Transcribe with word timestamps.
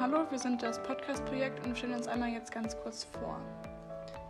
hallo, 0.00 0.24
wir 0.30 0.38
sind 0.38 0.62
das 0.62 0.82
Podcast-Projekt 0.82 1.66
und 1.66 1.76
stellen 1.76 1.92
uns 1.92 2.08
einmal 2.08 2.30
jetzt 2.30 2.50
ganz 2.52 2.74
kurz 2.74 3.04
vor. 3.04 3.38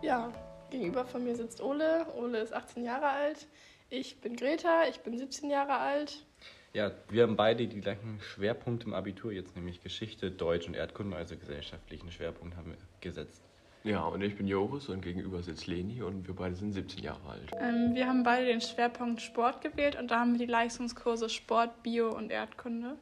Ja, 0.03 0.33
gegenüber 0.69 1.05
von 1.05 1.23
mir 1.23 1.37
sitzt 1.37 1.63
Ole. 1.63 2.07
Ole 2.17 2.39
ist 2.39 2.53
18 2.53 2.85
Jahre 2.85 3.07
alt. 3.07 3.47
Ich 3.89 4.21
bin 4.21 4.35
Greta, 4.35 4.89
ich 4.91 4.99
bin 5.01 5.17
17 5.17 5.49
Jahre 5.49 5.79
alt. 5.79 6.27
Ja, 6.73 6.91
wir 7.09 7.23
haben 7.23 7.37
beide 7.37 7.69
die 7.69 7.81
gleichen 7.81 8.19
Schwerpunkte 8.21 8.87
im 8.87 8.95
Abitur, 8.95 9.31
jetzt 9.31 9.55
nämlich 9.55 9.81
Geschichte, 9.81 10.33
Deutsch 10.33 10.67
und 10.67 10.75
Erdkunde, 10.75 11.17
also 11.17 11.37
gesellschaftlichen 11.37 12.11
Schwerpunkt 12.11 12.57
haben 12.57 12.73
wir 12.73 12.79
gesetzt. 13.01 13.41
Ja, 13.85 14.03
und 14.03 14.23
ich 14.23 14.37
bin 14.37 14.49
Joris 14.49 14.89
und 14.89 15.03
gegenüber 15.03 15.41
sitzt 15.41 15.69
Leni 15.69 16.03
und 16.03 16.27
wir 16.27 16.35
beide 16.35 16.57
sind 16.57 16.73
17 16.73 17.05
Jahre 17.05 17.31
alt. 17.31 17.51
Ähm, 17.61 17.95
wir 17.95 18.09
haben 18.09 18.25
beide 18.25 18.47
den 18.47 18.61
Schwerpunkt 18.61 19.21
Sport 19.21 19.61
gewählt 19.61 19.97
und 19.97 20.11
da 20.11 20.19
haben 20.19 20.33
wir 20.33 20.45
die 20.45 20.51
Leistungskurse 20.51 21.29
Sport, 21.29 21.85
Bio 21.85 22.09
und 22.09 22.33
Erdkunde. 22.33 22.97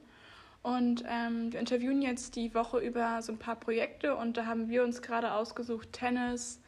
Und 0.77 1.03
ähm, 1.09 1.51
wir 1.51 1.61
interviewen 1.61 2.03
jetzt 2.03 2.37
die 2.37 2.53
Woche 2.53 2.79
über 2.79 3.23
so 3.23 3.33
ein 3.33 3.39
paar 3.39 3.57
Projekte 3.57 4.15
und 4.15 4.37
da 4.37 4.45
haben 4.45 4.69
wir 4.69 4.85
uns 4.85 5.01
gerade 5.01 5.33
ausgesucht 5.33 5.95
Tennis, 5.95 6.61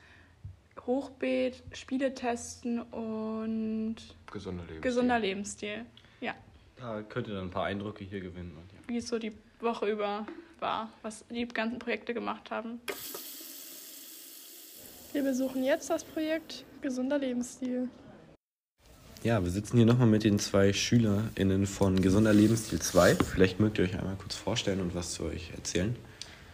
Hochbeet, 0.87 1.63
Spiele 1.75 2.15
testen 2.15 2.81
und 2.81 3.97
Gesunder 4.33 4.63
Lebensstil. 4.63 4.81
gesunder 4.81 5.19
Lebensstil. 5.19 5.87
Ja, 6.23 6.35
Da 6.79 7.03
könnt 7.03 7.29
ihr 7.29 7.35
dann 7.35 7.49
ein 7.49 7.51
paar 7.51 7.67
Eindrücke 7.67 8.03
hier 8.05 8.21
gewinnen. 8.21 8.57
Und 8.57 8.73
ja. 8.73 8.79
wie 8.87 8.97
es 8.97 9.09
so 9.09 9.19
die 9.19 9.35
Woche 9.61 9.91
über 9.91 10.27
war, 10.61 10.91
was 11.03 11.27
die 11.29 11.47
ganzen 11.49 11.79
Projekte 11.79 12.15
gemacht 12.15 12.51
haben. 12.51 12.81
Wir 15.13 15.23
besuchen 15.23 15.63
jetzt 15.63 15.91
das 15.91 16.05
Projekt 16.05 16.65
Gesunder 16.81 17.19
Lebensstil. 17.19 17.91
Ja, 19.23 19.43
wir 19.43 19.51
sitzen 19.51 19.77
hier 19.77 19.87
nochmal 19.87 20.07
mit 20.07 20.25
den 20.25 20.39
zwei 20.39 20.73
SchülerInnen 20.73 21.67
von 21.67 22.01
Gesunder 22.01 22.33
Lebensstil 22.33 22.81
2. 22.81 23.17
Vielleicht 23.17 23.61
mögt 23.61 23.79
ihr 23.79 23.85
euch 23.85 23.99
einmal 23.99 24.17
kurz 24.17 24.35
vorstellen 24.35 24.81
und 24.81 24.95
was 24.95 25.13
zu 25.13 25.25
euch 25.25 25.51
erzählen. 25.55 25.95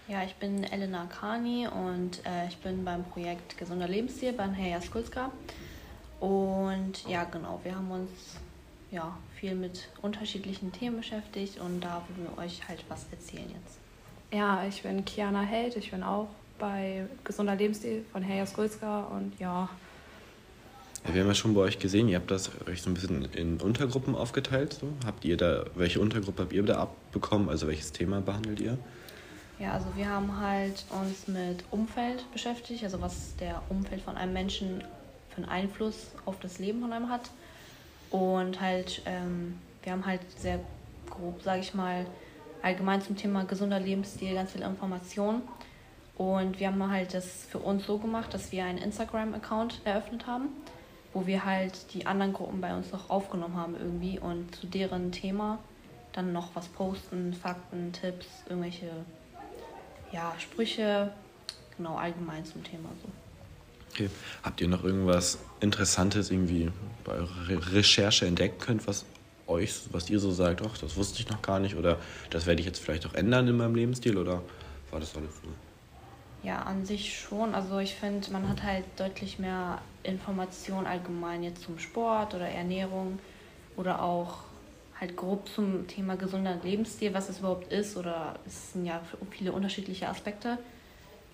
Ja, 0.09 0.23
ich 0.25 0.35
bin 0.37 0.65
Elena 0.65 1.07
Kani 1.07 1.69
und 1.69 2.25
äh, 2.25 2.49
ich 2.49 2.57
bin 2.59 2.85
beim 2.85 3.05
Projekt 3.05 3.57
Gesunder 3.59 3.89
Lebensstil 3.89 4.33
bei 4.33 4.49
Herr 4.49 4.81
Skulska. 4.81 5.31
Und 6.21 7.07
ja, 7.09 7.25
genau, 7.25 7.61
wir 7.63 7.75
haben 7.75 7.91
uns 7.91 8.11
ja, 8.91 9.17
viel 9.39 9.55
mit 9.55 9.89
unterschiedlichen 10.03 10.73
Themen 10.73 10.99
beschäftigt 10.99 11.61
und 11.61 11.81
da 11.81 12.03
würden 12.09 12.31
wir 12.31 12.43
euch 12.43 12.67
halt 12.69 12.85
was 12.89 13.07
erzählen 13.11 13.49
jetzt. 13.49 13.79
Ja, 14.33 14.65
ich 14.67 14.83
bin 14.83 15.05
Kiana 15.05 15.43
Held. 15.43 15.77
Ich 15.77 15.91
bin 15.91 16.03
auch 16.03 16.29
bei 16.59 17.07
Gesunder 17.23 17.55
Lebensstil 17.55 18.05
von 18.13 18.23
Herr 18.23 18.47
Skulska 18.47 19.05
und 19.05 19.39
ja, 19.39 19.69
Ja, 21.07 21.15
wir 21.15 21.21
haben 21.23 21.29
ja 21.29 21.35
schon 21.35 21.55
bei 21.55 21.61
euch 21.61 21.79
gesehen, 21.79 22.09
ihr 22.09 22.17
habt 22.17 22.31
das 22.31 22.51
euch 22.67 22.83
so 22.83 22.91
ein 22.91 22.95
bisschen 22.95 23.25
in 23.33 23.61
Untergruppen 23.61 24.17
aufgeteilt. 24.17 24.73
So. 24.81 24.89
Habt 25.05 25.25
ihr 25.25 25.37
da, 25.37 25.65
welche 25.77 26.01
Untergruppe 26.01 26.43
habt 26.43 26.53
ihr 26.53 26.63
da 26.65 26.81
abbekommen? 26.81 27.49
Also 27.49 27.69
welches 27.69 27.93
Thema 27.93 28.21
behandelt 28.21 28.61
ihr? 28.61 28.77
Ja, 29.59 29.73
also 29.73 29.87
wir 29.95 30.09
haben 30.09 30.39
halt 30.41 30.85
uns 30.91 31.29
mit 31.29 31.65
Umfeld 31.71 32.31
beschäftigt, 32.33 32.83
also 32.83 33.01
was 33.01 33.37
der 33.37 33.63
Umfeld 33.69 34.03
von 34.03 34.17
einem 34.17 34.33
Menschen 34.33 34.83
für 35.31 35.37
einen 35.37 35.49
Einfluss 35.49 36.11
auf 36.25 36.41
das 36.41 36.59
Leben 36.59 36.81
von 36.81 36.93
einem 36.93 37.09
hat. 37.09 37.31
Und 38.11 38.61
halt, 38.61 39.03
ähm, 39.07 39.59
wir 39.83 39.93
haben 39.93 40.05
halt 40.05 40.21
sehr 40.37 40.61
grob, 41.09 41.41
sage 41.43 41.61
ich 41.61 41.73
mal, 41.73 42.05
allgemein 42.63 43.01
zum 43.01 43.17
Thema 43.17 43.45
gesunder 43.45 43.79
Lebensstil 43.79 44.35
ganz 44.35 44.53
viel 44.53 44.63
Informationen. 44.63 45.43
Und 46.17 46.59
wir 46.59 46.69
haben 46.69 46.91
halt 46.91 47.15
das 47.15 47.47
für 47.49 47.59
uns 47.59 47.87
so 47.87 47.99
gemacht, 47.99 48.33
dass 48.35 48.51
wir 48.51 48.65
einen 48.65 48.79
Instagram-Account 48.79 49.83
eröffnet 49.85 50.27
haben, 50.27 50.49
wo 51.17 51.27
wir 51.27 51.47
halt 51.47 51.95
die 51.95 52.05
anderen 52.05 52.35
Gruppen 52.35 52.61
bei 52.61 52.77
uns 52.77 52.93
noch 52.93 53.09
aufgenommen 53.09 53.57
haben 53.57 53.75
irgendwie 53.75 54.19
und 54.19 54.55
zu 54.55 54.67
deren 54.67 55.13
Thema 55.13 55.59
dann 56.13 56.35
noch 56.35 56.55
was 56.55 56.69
posten, 56.69 57.33
Fakten, 57.33 57.91
Tipps, 57.91 58.27
irgendwelche 58.47 58.91
ja, 60.13 60.35
Sprüche, 60.39 61.11
genau 61.79 61.97
allgemein 61.97 62.45
zum 62.45 62.63
Thema 62.63 62.91
so. 63.03 63.09
Okay. 63.93 64.11
Habt 64.43 64.61
ihr 64.61 64.69
noch 64.69 64.85
irgendwas 64.85 65.39
Interessantes 65.61 66.31
irgendwie 66.31 66.71
bei 67.03 67.13
eurer 67.13 67.49
Re 67.49 67.73
Recherche 67.73 68.27
entdecken 68.27 68.59
könnt, 68.59 68.87
was 68.87 69.07
euch, 69.47 69.73
was 69.93 70.11
ihr 70.11 70.21
so 70.21 70.33
sagt, 70.33 70.61
ach, 70.67 70.77
das 70.77 70.99
wusste 70.99 71.21
ich 71.21 71.31
noch 71.31 71.41
gar 71.41 71.61
nicht 71.61 71.77
oder 71.77 71.99
das 72.29 72.45
werde 72.45 72.61
ich 72.61 72.67
jetzt 72.67 72.79
vielleicht 72.79 73.07
auch 73.07 73.15
ändern 73.15 73.49
in 73.49 73.57
meinem 73.57 73.75
Lebensstil 73.75 74.19
oder 74.19 74.43
war 74.91 75.01
das 75.01 75.17
alles 75.17 75.31
so? 75.43 75.49
Ja, 76.47 76.63
an 76.63 76.85
sich 76.85 77.19
schon. 77.19 77.57
Also 77.57 77.81
ich 77.81 77.97
finde, 77.97 78.31
man 78.31 78.49
hat 78.49 78.63
halt 78.63 78.85
deutlich 78.99 79.41
mehr 79.41 79.81
Informationen 80.05 80.87
allgemein 80.87 81.43
jetzt 81.43 81.63
zum 81.63 81.77
Sport 81.81 82.35
oder 82.35 82.47
Ernährung 82.47 83.19
oder 83.77 84.01
auch 84.01 84.45
halt 85.01 85.17
grob 85.17 85.49
zum 85.49 85.89
Thema 85.89 86.15
gesunder 86.15 86.57
Lebensstil, 86.63 87.13
was 87.15 87.29
es 87.29 87.41
überhaupt 87.41 87.73
ist 87.73 87.97
oder 87.97 88.39
es 88.47 88.73
sind 88.73 88.87
ja 88.87 89.03
viele 89.33 89.51
unterschiedliche 89.51 90.09
Aspekte. 90.09 90.57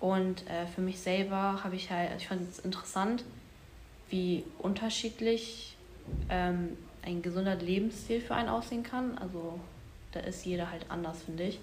Und 0.01 0.49
äh, 0.49 0.67
für 0.67 0.81
mich 0.81 0.99
selber 0.99 1.63
habe 1.63 1.77
ich 1.77 1.91
halt, 1.91 2.13
ich 2.17 2.29
fand 2.29 2.49
es 2.49 2.61
interessant, 2.61 3.23
wie 4.09 4.43
unterschiedlich 4.61 5.77
ähm, 6.31 6.75
ein 7.03 7.21
gesunder 7.21 7.57
Lebensstil 7.57 8.23
für 8.23 8.35
einen 8.35 8.49
aussehen 8.49 8.83
kann. 8.83 9.19
Also 9.19 9.61
da 10.13 10.21
ist 10.21 10.47
jeder 10.47 10.71
halt 10.71 10.87
anders, 10.89 11.25
finde 11.25 11.45
ich. 11.45 11.59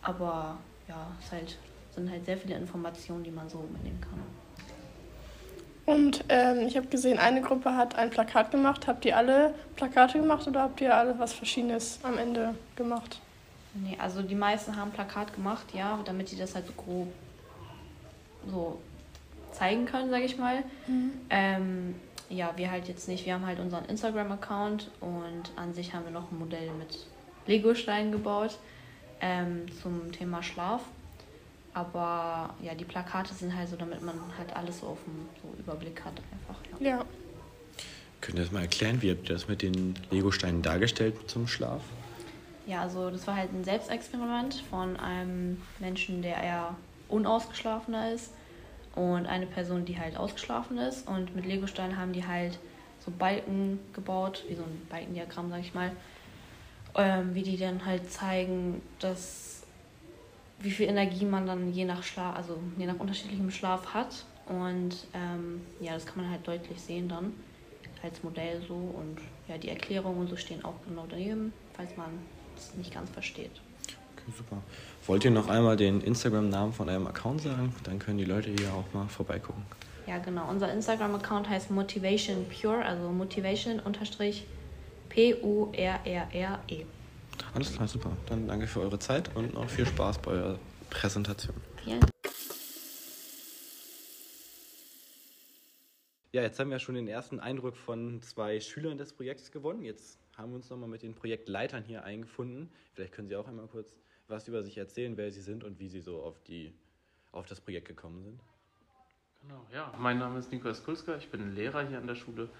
Aber 0.00 0.56
ja, 0.88 1.06
es 1.22 1.30
halt, 1.32 1.58
sind 1.98 2.10
halt 2.10 2.24
sehr 2.24 2.36
viele 2.36 2.56
Informationen, 2.56 3.24
die 3.24 3.30
man 3.30 3.48
so 3.48 3.58
mitnehmen 3.58 4.00
kann. 4.00 4.18
Und 5.86 6.24
ähm, 6.28 6.66
ich 6.66 6.76
habe 6.76 6.86
gesehen, 6.88 7.18
eine 7.18 7.40
Gruppe 7.40 7.74
hat 7.74 7.94
ein 7.94 8.10
Plakat 8.10 8.50
gemacht. 8.50 8.86
Habt 8.86 9.04
ihr 9.06 9.16
alle 9.16 9.54
Plakate 9.74 10.18
gemacht 10.18 10.46
oder 10.46 10.62
habt 10.62 10.80
ihr 10.82 10.94
alle 10.94 11.18
was 11.18 11.32
Verschiedenes 11.32 11.98
am 12.02 12.18
Ende 12.18 12.54
gemacht? 12.76 13.20
Nee, 13.72 13.96
also 13.98 14.22
die 14.22 14.34
meisten 14.34 14.76
haben 14.76 14.90
Plakat 14.90 15.34
gemacht, 15.34 15.64
ja, 15.72 15.98
damit 16.04 16.30
die 16.30 16.36
das 16.36 16.54
halt 16.54 16.66
so 16.66 16.72
grob 16.72 17.08
so 18.50 18.78
zeigen 19.52 19.86
können, 19.86 20.10
sage 20.10 20.24
ich 20.24 20.36
mal. 20.36 20.62
Ähm, 21.30 21.94
ja, 22.28 22.52
wir 22.56 22.70
halt 22.70 22.88
jetzt 22.88 23.08
nicht. 23.08 23.24
Wir 23.24 23.34
haben 23.34 23.46
halt 23.46 23.58
unseren 23.58 23.86
Instagram-Account 23.86 24.90
und 25.00 25.50
an 25.56 25.72
sich 25.72 25.94
haben 25.94 26.04
wir 26.04 26.12
noch 26.12 26.30
ein 26.30 26.38
Modell 26.38 26.70
mit 26.78 27.06
Legosteinen 27.46 28.12
gebaut 28.12 28.58
ähm, 29.20 29.64
zum 29.80 30.12
Thema 30.12 30.42
Schlaf. 30.42 30.82
Aber 31.78 32.54
ja, 32.60 32.74
die 32.74 32.84
Plakate 32.84 33.32
sind 33.32 33.54
halt 33.54 33.68
so, 33.68 33.76
damit 33.76 34.02
man 34.02 34.16
halt 34.36 34.54
alles 34.56 34.80
so 34.80 34.88
auf 34.88 34.98
dem 35.04 35.28
so 35.40 35.56
Überblick 35.60 36.04
hat 36.04 36.14
einfach. 36.32 36.60
Ja. 36.80 36.90
Ja. 36.90 37.04
Könnt 38.20 38.36
ihr 38.36 38.42
das 38.42 38.52
mal 38.52 38.62
erklären, 38.62 39.00
wie 39.00 39.12
habt 39.12 39.28
ihr 39.28 39.34
das 39.34 39.46
mit 39.46 39.62
den 39.62 39.94
Legosteinen 40.10 40.60
dargestellt 40.60 41.14
zum 41.30 41.46
Schlaf? 41.46 41.82
Ja, 42.66 42.82
also 42.82 43.10
das 43.10 43.28
war 43.28 43.36
halt 43.36 43.52
ein 43.52 43.62
Selbstexperiment 43.62 44.54
von 44.68 44.96
einem 44.96 45.62
Menschen, 45.78 46.20
der 46.20 46.42
eher 46.42 46.76
unausgeschlafener 47.08 48.12
ist 48.12 48.32
und 48.96 49.26
eine 49.26 49.46
Person, 49.46 49.84
die 49.84 50.00
halt 50.00 50.16
ausgeschlafen 50.16 50.78
ist. 50.78 51.06
Und 51.06 51.36
mit 51.36 51.46
Legosteinen 51.46 51.96
haben 51.96 52.12
die 52.12 52.26
halt 52.26 52.58
so 52.98 53.12
Balken 53.12 53.78
gebaut, 53.92 54.42
wie 54.48 54.56
so 54.56 54.64
ein 54.64 54.86
Balkendiagramm, 54.90 55.48
sag 55.48 55.60
ich 55.60 55.74
mal, 55.74 55.92
ähm, 56.96 57.36
wie 57.36 57.44
die 57.44 57.56
dann 57.56 57.86
halt 57.86 58.10
zeigen, 58.10 58.82
dass 58.98 59.57
wie 60.60 60.70
viel 60.70 60.88
Energie 60.88 61.24
man 61.24 61.46
dann 61.46 61.72
je 61.72 61.84
nach 61.84 62.02
Schlaf, 62.02 62.36
also 62.36 62.58
je 62.76 62.86
nach 62.86 62.98
unterschiedlichem 62.98 63.50
Schlaf 63.50 63.94
hat. 63.94 64.24
Und 64.46 65.06
ähm, 65.14 65.60
ja, 65.80 65.94
das 65.94 66.06
kann 66.06 66.22
man 66.22 66.30
halt 66.30 66.46
deutlich 66.46 66.80
sehen 66.80 67.08
dann 67.08 67.32
als 68.02 68.22
Modell 68.22 68.60
so. 68.66 68.74
Und 68.74 69.18
ja, 69.46 69.58
die 69.58 69.68
Erklärungen 69.68 70.20
und 70.20 70.28
so 70.28 70.36
stehen 70.36 70.64
auch 70.64 70.74
genau 70.86 71.06
daneben, 71.08 71.52
falls 71.74 71.96
man 71.96 72.10
es 72.56 72.74
nicht 72.74 72.92
ganz 72.92 73.10
versteht. 73.10 73.50
Okay, 74.16 74.32
super. 74.36 74.62
Wollt 75.06 75.24
ihr 75.24 75.30
noch 75.30 75.48
einmal 75.48 75.76
den 75.76 76.00
Instagram-Namen 76.00 76.72
von 76.72 76.88
eurem 76.88 77.06
Account 77.06 77.42
sagen? 77.42 77.74
Dann 77.84 77.98
können 77.98 78.18
die 78.18 78.24
Leute 78.24 78.50
hier 78.50 78.72
auch 78.72 78.92
mal 78.94 79.06
vorbeigucken. 79.06 79.62
Ja, 80.06 80.18
genau. 80.18 80.48
Unser 80.48 80.72
Instagram-Account 80.72 81.48
heißt 81.48 81.70
Motivation 81.70 82.46
Pure, 82.48 82.84
also 82.84 83.10
Motivation 83.10 83.78
unterstrich 83.78 84.46
P-U-R-R-R-E. 85.10 86.86
Alles 87.54 87.72
klar, 87.72 87.88
super. 87.88 88.16
Dann 88.26 88.46
danke 88.48 88.66
für 88.66 88.80
eure 88.80 88.98
Zeit 88.98 89.34
und 89.34 89.54
noch 89.54 89.68
viel 89.68 89.86
Spaß 89.86 90.18
bei 90.18 90.32
eurer 90.32 90.58
Präsentation. 90.90 91.56
Vielen 91.82 92.00
Ja, 96.30 96.42
jetzt 96.42 96.60
haben 96.60 96.70
wir 96.70 96.78
schon 96.78 96.94
den 96.94 97.08
ersten 97.08 97.40
Eindruck 97.40 97.74
von 97.76 98.20
zwei 98.20 98.60
Schülern 98.60 98.98
des 98.98 99.14
Projekts 99.14 99.50
gewonnen. 99.50 99.82
Jetzt 99.82 100.18
haben 100.36 100.52
wir 100.52 100.56
uns 100.56 100.68
nochmal 100.68 100.88
mit 100.88 101.02
den 101.02 101.14
Projektleitern 101.14 101.82
hier 101.82 102.04
eingefunden. 102.04 102.70
Vielleicht 102.92 103.12
können 103.12 103.28
Sie 103.28 103.36
auch 103.36 103.48
einmal 103.48 103.66
kurz 103.66 103.96
was 104.28 104.46
über 104.46 104.62
sich 104.62 104.76
erzählen, 104.76 105.16
wer 105.16 105.32
Sie 105.32 105.40
sind 105.40 105.64
und 105.64 105.78
wie 105.78 105.88
Sie 105.88 106.00
so 106.00 106.22
auf, 106.22 106.38
die, 106.42 106.74
auf 107.32 107.46
das 107.46 107.60
Projekt 107.60 107.88
gekommen 107.88 108.22
sind. 108.22 108.40
Genau, 109.40 109.66
ja. 109.72 109.92
Mein 109.98 110.18
Name 110.18 110.38
ist 110.38 110.52
Nikolas 110.52 110.84
Kulska, 110.84 111.16
ich 111.16 111.30
bin 111.30 111.54
Lehrer 111.54 111.88
hier 111.88 111.96
an 111.96 112.06
der 112.06 112.14
Schule, 112.14 112.50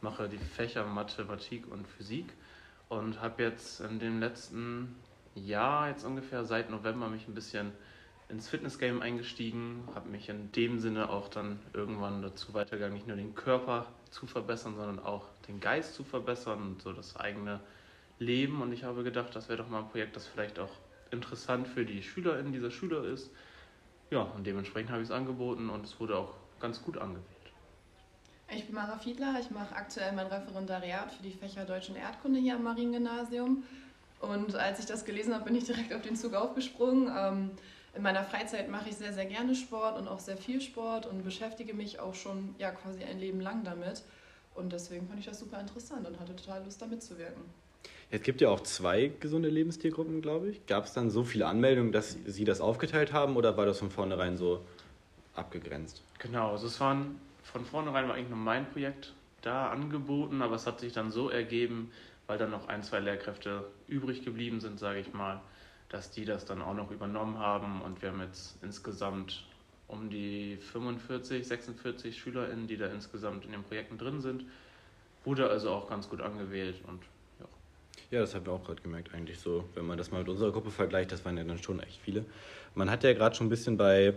mache 0.00 0.28
die 0.28 0.38
Fächer 0.38 0.86
Mathematik 0.86 1.70
und 1.70 1.86
Physik 1.86 2.32
und 2.90 3.22
habe 3.22 3.44
jetzt 3.44 3.80
in 3.80 3.98
dem 3.98 4.20
letzten 4.20 4.96
Jahr, 5.34 5.88
jetzt 5.88 6.04
ungefähr 6.04 6.44
seit 6.44 6.70
November, 6.70 7.08
mich 7.08 7.26
ein 7.26 7.34
bisschen 7.34 7.72
ins 8.28 8.48
Fitnessgame 8.48 9.00
eingestiegen, 9.00 9.88
habe 9.94 10.08
mich 10.08 10.28
in 10.28 10.52
dem 10.52 10.78
Sinne 10.78 11.08
auch 11.08 11.28
dann 11.28 11.60
irgendwann 11.72 12.20
dazu 12.20 12.52
weitergegangen, 12.52 12.94
nicht 12.94 13.06
nur 13.06 13.16
den 13.16 13.34
Körper 13.34 13.86
zu 14.10 14.26
verbessern, 14.26 14.74
sondern 14.74 14.98
auch 14.98 15.24
den 15.48 15.60
Geist 15.60 15.94
zu 15.94 16.04
verbessern 16.04 16.60
und 16.62 16.82
so 16.82 16.92
das 16.92 17.16
eigene 17.16 17.60
Leben. 18.18 18.60
Und 18.60 18.72
ich 18.72 18.84
habe 18.84 19.04
gedacht, 19.04 19.34
das 19.34 19.48
wäre 19.48 19.62
doch 19.62 19.68
mal 19.68 19.80
ein 19.80 19.88
Projekt, 19.88 20.16
das 20.16 20.26
vielleicht 20.26 20.58
auch 20.58 20.72
interessant 21.12 21.68
für 21.68 21.84
die 21.84 22.02
SchülerInnen 22.02 22.52
dieser 22.52 22.72
Schüler 22.72 23.04
ist. 23.04 23.30
Ja, 24.10 24.22
und 24.22 24.44
dementsprechend 24.46 24.90
habe 24.90 25.02
ich 25.02 25.08
es 25.08 25.14
angeboten 25.14 25.70
und 25.70 25.84
es 25.84 25.98
wurde 26.00 26.16
auch 26.16 26.34
ganz 26.58 26.82
gut 26.82 26.98
angewählt. 26.98 27.39
Ich 28.52 28.66
bin 28.66 28.74
Mara 28.74 28.98
Fiedler, 28.98 29.36
ich 29.40 29.50
mache 29.52 29.76
aktuell 29.76 30.12
mein 30.12 30.26
Referendariat 30.26 31.12
für 31.12 31.22
die 31.22 31.30
Fächer 31.30 31.64
Deutsch 31.64 31.88
und 31.88 31.96
Erdkunde 31.96 32.40
hier 32.40 32.56
am 32.56 32.64
Mariengymnasium. 32.64 33.62
Und 34.20 34.56
als 34.56 34.80
ich 34.80 34.86
das 34.86 35.04
gelesen 35.04 35.32
habe, 35.32 35.44
bin 35.44 35.54
ich 35.54 35.64
direkt 35.64 35.94
auf 35.94 36.02
den 36.02 36.16
Zug 36.16 36.34
aufgesprungen. 36.34 37.10
Ähm, 37.16 37.50
in 37.94 38.02
meiner 38.02 38.24
Freizeit 38.24 38.68
mache 38.68 38.88
ich 38.88 38.96
sehr, 38.96 39.12
sehr 39.12 39.26
gerne 39.26 39.54
Sport 39.54 39.98
und 39.98 40.08
auch 40.08 40.18
sehr 40.18 40.36
viel 40.36 40.60
Sport 40.60 41.06
und 41.06 41.24
beschäftige 41.24 41.74
mich 41.74 42.00
auch 42.00 42.14
schon 42.14 42.56
ja, 42.58 42.72
quasi 42.72 43.04
ein 43.04 43.20
Leben 43.20 43.40
lang 43.40 43.62
damit. 43.62 44.02
Und 44.56 44.72
deswegen 44.72 45.06
fand 45.06 45.20
ich 45.20 45.26
das 45.26 45.38
super 45.38 45.60
interessant 45.60 46.06
und 46.08 46.18
hatte 46.18 46.34
total 46.34 46.64
Lust, 46.64 46.82
da 46.82 46.86
mitzuwirken. 46.86 47.42
Es 48.10 48.22
gibt 48.22 48.40
ja 48.40 48.48
auch 48.48 48.60
zwei 48.60 49.12
gesunde 49.20 49.48
Lebenstiergruppen, 49.48 50.22
glaube 50.22 50.50
ich. 50.50 50.66
Gab 50.66 50.86
es 50.86 50.92
dann 50.92 51.08
so 51.10 51.22
viele 51.22 51.46
Anmeldungen, 51.46 51.92
dass 51.92 52.16
Sie 52.26 52.44
das 52.44 52.60
aufgeteilt 52.60 53.12
haben 53.12 53.36
oder 53.36 53.56
war 53.56 53.66
das 53.66 53.78
von 53.78 53.92
vornherein 53.92 54.36
so 54.36 54.60
abgegrenzt? 55.36 56.02
Genau, 56.18 56.50
also 56.50 56.66
es 56.66 56.80
waren 56.80 57.20
von 57.50 57.64
vornherein 57.64 58.08
war 58.08 58.14
eigentlich 58.14 58.28
nur 58.28 58.38
mein 58.38 58.70
Projekt 58.70 59.12
da 59.42 59.70
angeboten, 59.70 60.42
aber 60.42 60.54
es 60.56 60.66
hat 60.66 60.80
sich 60.80 60.92
dann 60.92 61.10
so 61.10 61.30
ergeben, 61.30 61.90
weil 62.26 62.38
dann 62.38 62.50
noch 62.50 62.68
ein, 62.68 62.82
zwei 62.82 63.00
Lehrkräfte 63.00 63.64
übrig 63.88 64.24
geblieben 64.24 64.60
sind, 64.60 64.78
sage 64.78 65.00
ich 65.00 65.12
mal, 65.12 65.40
dass 65.88 66.10
die 66.10 66.24
das 66.24 66.44
dann 66.44 66.62
auch 66.62 66.74
noch 66.74 66.90
übernommen 66.90 67.38
haben 67.38 67.82
und 67.82 68.02
wir 68.02 68.10
haben 68.10 68.20
jetzt 68.20 68.56
insgesamt 68.62 69.44
um 69.88 70.08
die 70.08 70.56
45, 70.56 71.46
46 71.46 72.16
SchülerInnen, 72.16 72.68
die 72.68 72.76
da 72.76 72.86
insgesamt 72.86 73.44
in 73.44 73.52
den 73.52 73.64
Projekten 73.64 73.98
drin 73.98 74.20
sind. 74.20 74.44
Wurde 75.24 75.50
also 75.50 75.70
auch 75.70 75.88
ganz 75.88 76.08
gut 76.08 76.20
angewählt 76.20 76.76
und 76.86 77.02
ja. 77.40 77.46
Ja, 78.12 78.20
das 78.20 78.34
haben 78.34 78.46
wir 78.46 78.52
auch 78.52 78.64
gerade 78.64 78.80
gemerkt, 78.80 79.12
eigentlich 79.12 79.40
so, 79.40 79.64
wenn 79.74 79.86
man 79.86 79.98
das 79.98 80.12
mal 80.12 80.18
mit 80.18 80.28
unserer 80.28 80.52
Gruppe 80.52 80.70
vergleicht, 80.70 81.10
das 81.10 81.24
waren 81.24 81.36
ja 81.36 81.42
dann 81.42 81.58
schon 81.58 81.80
echt 81.80 82.00
viele. 82.00 82.24
Man 82.76 82.88
hat 82.88 83.02
ja 83.02 83.12
gerade 83.12 83.34
schon 83.34 83.48
ein 83.48 83.50
bisschen 83.50 83.76
bei 83.76 84.14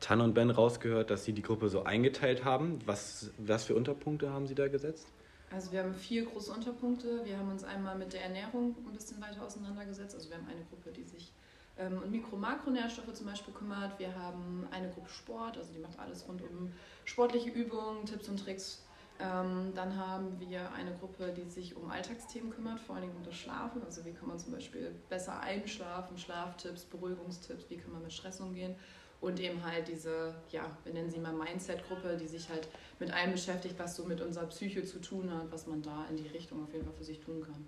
Tan 0.00 0.20
und 0.20 0.34
Ben 0.34 0.50
rausgehört, 0.50 1.10
dass 1.10 1.24
Sie 1.24 1.32
die 1.32 1.42
Gruppe 1.42 1.68
so 1.68 1.84
eingeteilt 1.84 2.44
haben. 2.44 2.78
Was, 2.86 3.30
was 3.38 3.64
für 3.64 3.74
Unterpunkte 3.74 4.30
haben 4.30 4.46
Sie 4.46 4.54
da 4.54 4.68
gesetzt? 4.68 5.06
Also 5.50 5.72
wir 5.72 5.82
haben 5.82 5.94
vier 5.94 6.24
große 6.24 6.52
Unterpunkte. 6.52 7.24
Wir 7.24 7.38
haben 7.38 7.50
uns 7.50 7.64
einmal 7.64 7.96
mit 7.96 8.12
der 8.12 8.22
Ernährung 8.22 8.74
ein 8.86 8.92
bisschen 8.92 9.20
weiter 9.20 9.42
auseinandergesetzt. 9.42 10.14
Also 10.14 10.28
wir 10.28 10.36
haben 10.36 10.48
eine 10.48 10.64
Gruppe, 10.64 10.90
die 10.90 11.04
sich 11.04 11.32
ähm, 11.78 12.02
um 12.02 12.10
Mikro-Makronährstoffe 12.10 13.12
zum 13.14 13.26
Beispiel 13.26 13.54
kümmert. 13.54 13.98
Wir 13.98 14.14
haben 14.14 14.66
eine 14.70 14.90
Gruppe 14.90 15.08
Sport, 15.08 15.56
also 15.56 15.72
die 15.72 15.78
macht 15.78 15.98
alles 15.98 16.26
rund 16.28 16.42
um 16.42 16.72
sportliche 17.04 17.50
Übungen, 17.50 18.04
Tipps 18.06 18.28
und 18.28 18.38
Tricks. 18.38 18.82
Ähm, 19.18 19.72
dann 19.74 19.96
haben 19.96 20.38
wir 20.40 20.72
eine 20.72 20.94
Gruppe, 20.96 21.32
die 21.34 21.48
sich 21.48 21.74
um 21.74 21.90
Alltagsthemen 21.90 22.50
kümmert, 22.50 22.80
vor 22.80 22.96
allem 22.96 23.10
um 23.16 23.24
das 23.24 23.36
Schlafen. 23.36 23.82
Also 23.84 24.04
wie 24.04 24.12
kann 24.12 24.28
man 24.28 24.38
zum 24.38 24.52
Beispiel 24.52 24.94
besser 25.08 25.40
einschlafen, 25.40 26.18
Schlaftipps, 26.18 26.84
Beruhigungstipps, 26.84 27.70
wie 27.70 27.78
kann 27.78 27.92
man 27.92 28.02
mit 28.02 28.12
Stress 28.12 28.40
umgehen 28.40 28.74
und 29.20 29.40
eben 29.40 29.64
halt 29.64 29.88
diese, 29.88 30.34
ja, 30.50 30.70
wir 30.84 30.92
nennen 30.92 31.10
sie 31.10 31.18
mal 31.18 31.32
Mindset-Gruppe, 31.32 32.16
die 32.20 32.26
sich 32.26 32.48
halt 32.48 32.68
mit 32.98 33.12
allem 33.12 33.32
beschäftigt, 33.32 33.74
was 33.78 33.96
so 33.96 34.04
mit 34.04 34.20
unserer 34.20 34.46
Psyche 34.46 34.84
zu 34.84 35.00
tun 35.00 35.30
hat, 35.32 35.50
was 35.50 35.66
man 35.66 35.82
da 35.82 36.06
in 36.10 36.16
die 36.16 36.28
Richtung 36.28 36.62
auf 36.62 36.72
jeden 36.72 36.84
Fall 36.84 36.94
für 36.94 37.04
sich 37.04 37.20
tun 37.20 37.42
kann. 37.42 37.66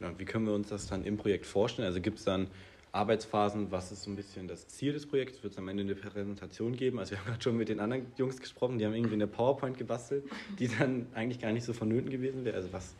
Ja, 0.00 0.18
wie 0.18 0.24
können 0.24 0.46
wir 0.46 0.54
uns 0.54 0.68
das 0.68 0.86
dann 0.86 1.04
im 1.04 1.16
Projekt 1.16 1.46
vorstellen? 1.46 1.86
Also 1.86 2.00
gibt 2.00 2.18
es 2.18 2.24
dann 2.24 2.48
Arbeitsphasen, 2.92 3.70
was 3.70 3.92
ist 3.92 4.02
so 4.02 4.10
ein 4.10 4.16
bisschen 4.16 4.48
das 4.48 4.66
Ziel 4.66 4.92
des 4.92 5.06
Projekts? 5.06 5.42
Wird 5.42 5.52
es 5.52 5.58
am 5.58 5.68
Ende 5.68 5.82
eine 5.82 5.94
Präsentation 5.94 6.74
geben? 6.74 6.98
Also 6.98 7.12
wir 7.12 7.18
haben 7.18 7.26
gerade 7.26 7.42
schon 7.42 7.56
mit 7.56 7.68
den 7.68 7.80
anderen 7.80 8.06
Jungs 8.16 8.40
gesprochen, 8.40 8.78
die 8.78 8.86
haben 8.86 8.94
irgendwie 8.94 9.14
eine 9.14 9.26
PowerPoint 9.26 9.78
gebastelt, 9.78 10.24
die 10.58 10.68
dann 10.68 11.06
eigentlich 11.14 11.40
gar 11.40 11.52
nicht 11.52 11.64
so 11.64 11.72
vonnöten 11.72 12.10
gewesen 12.10 12.44
wäre. 12.44 12.56
Also 12.56 12.72
was? 12.72 12.94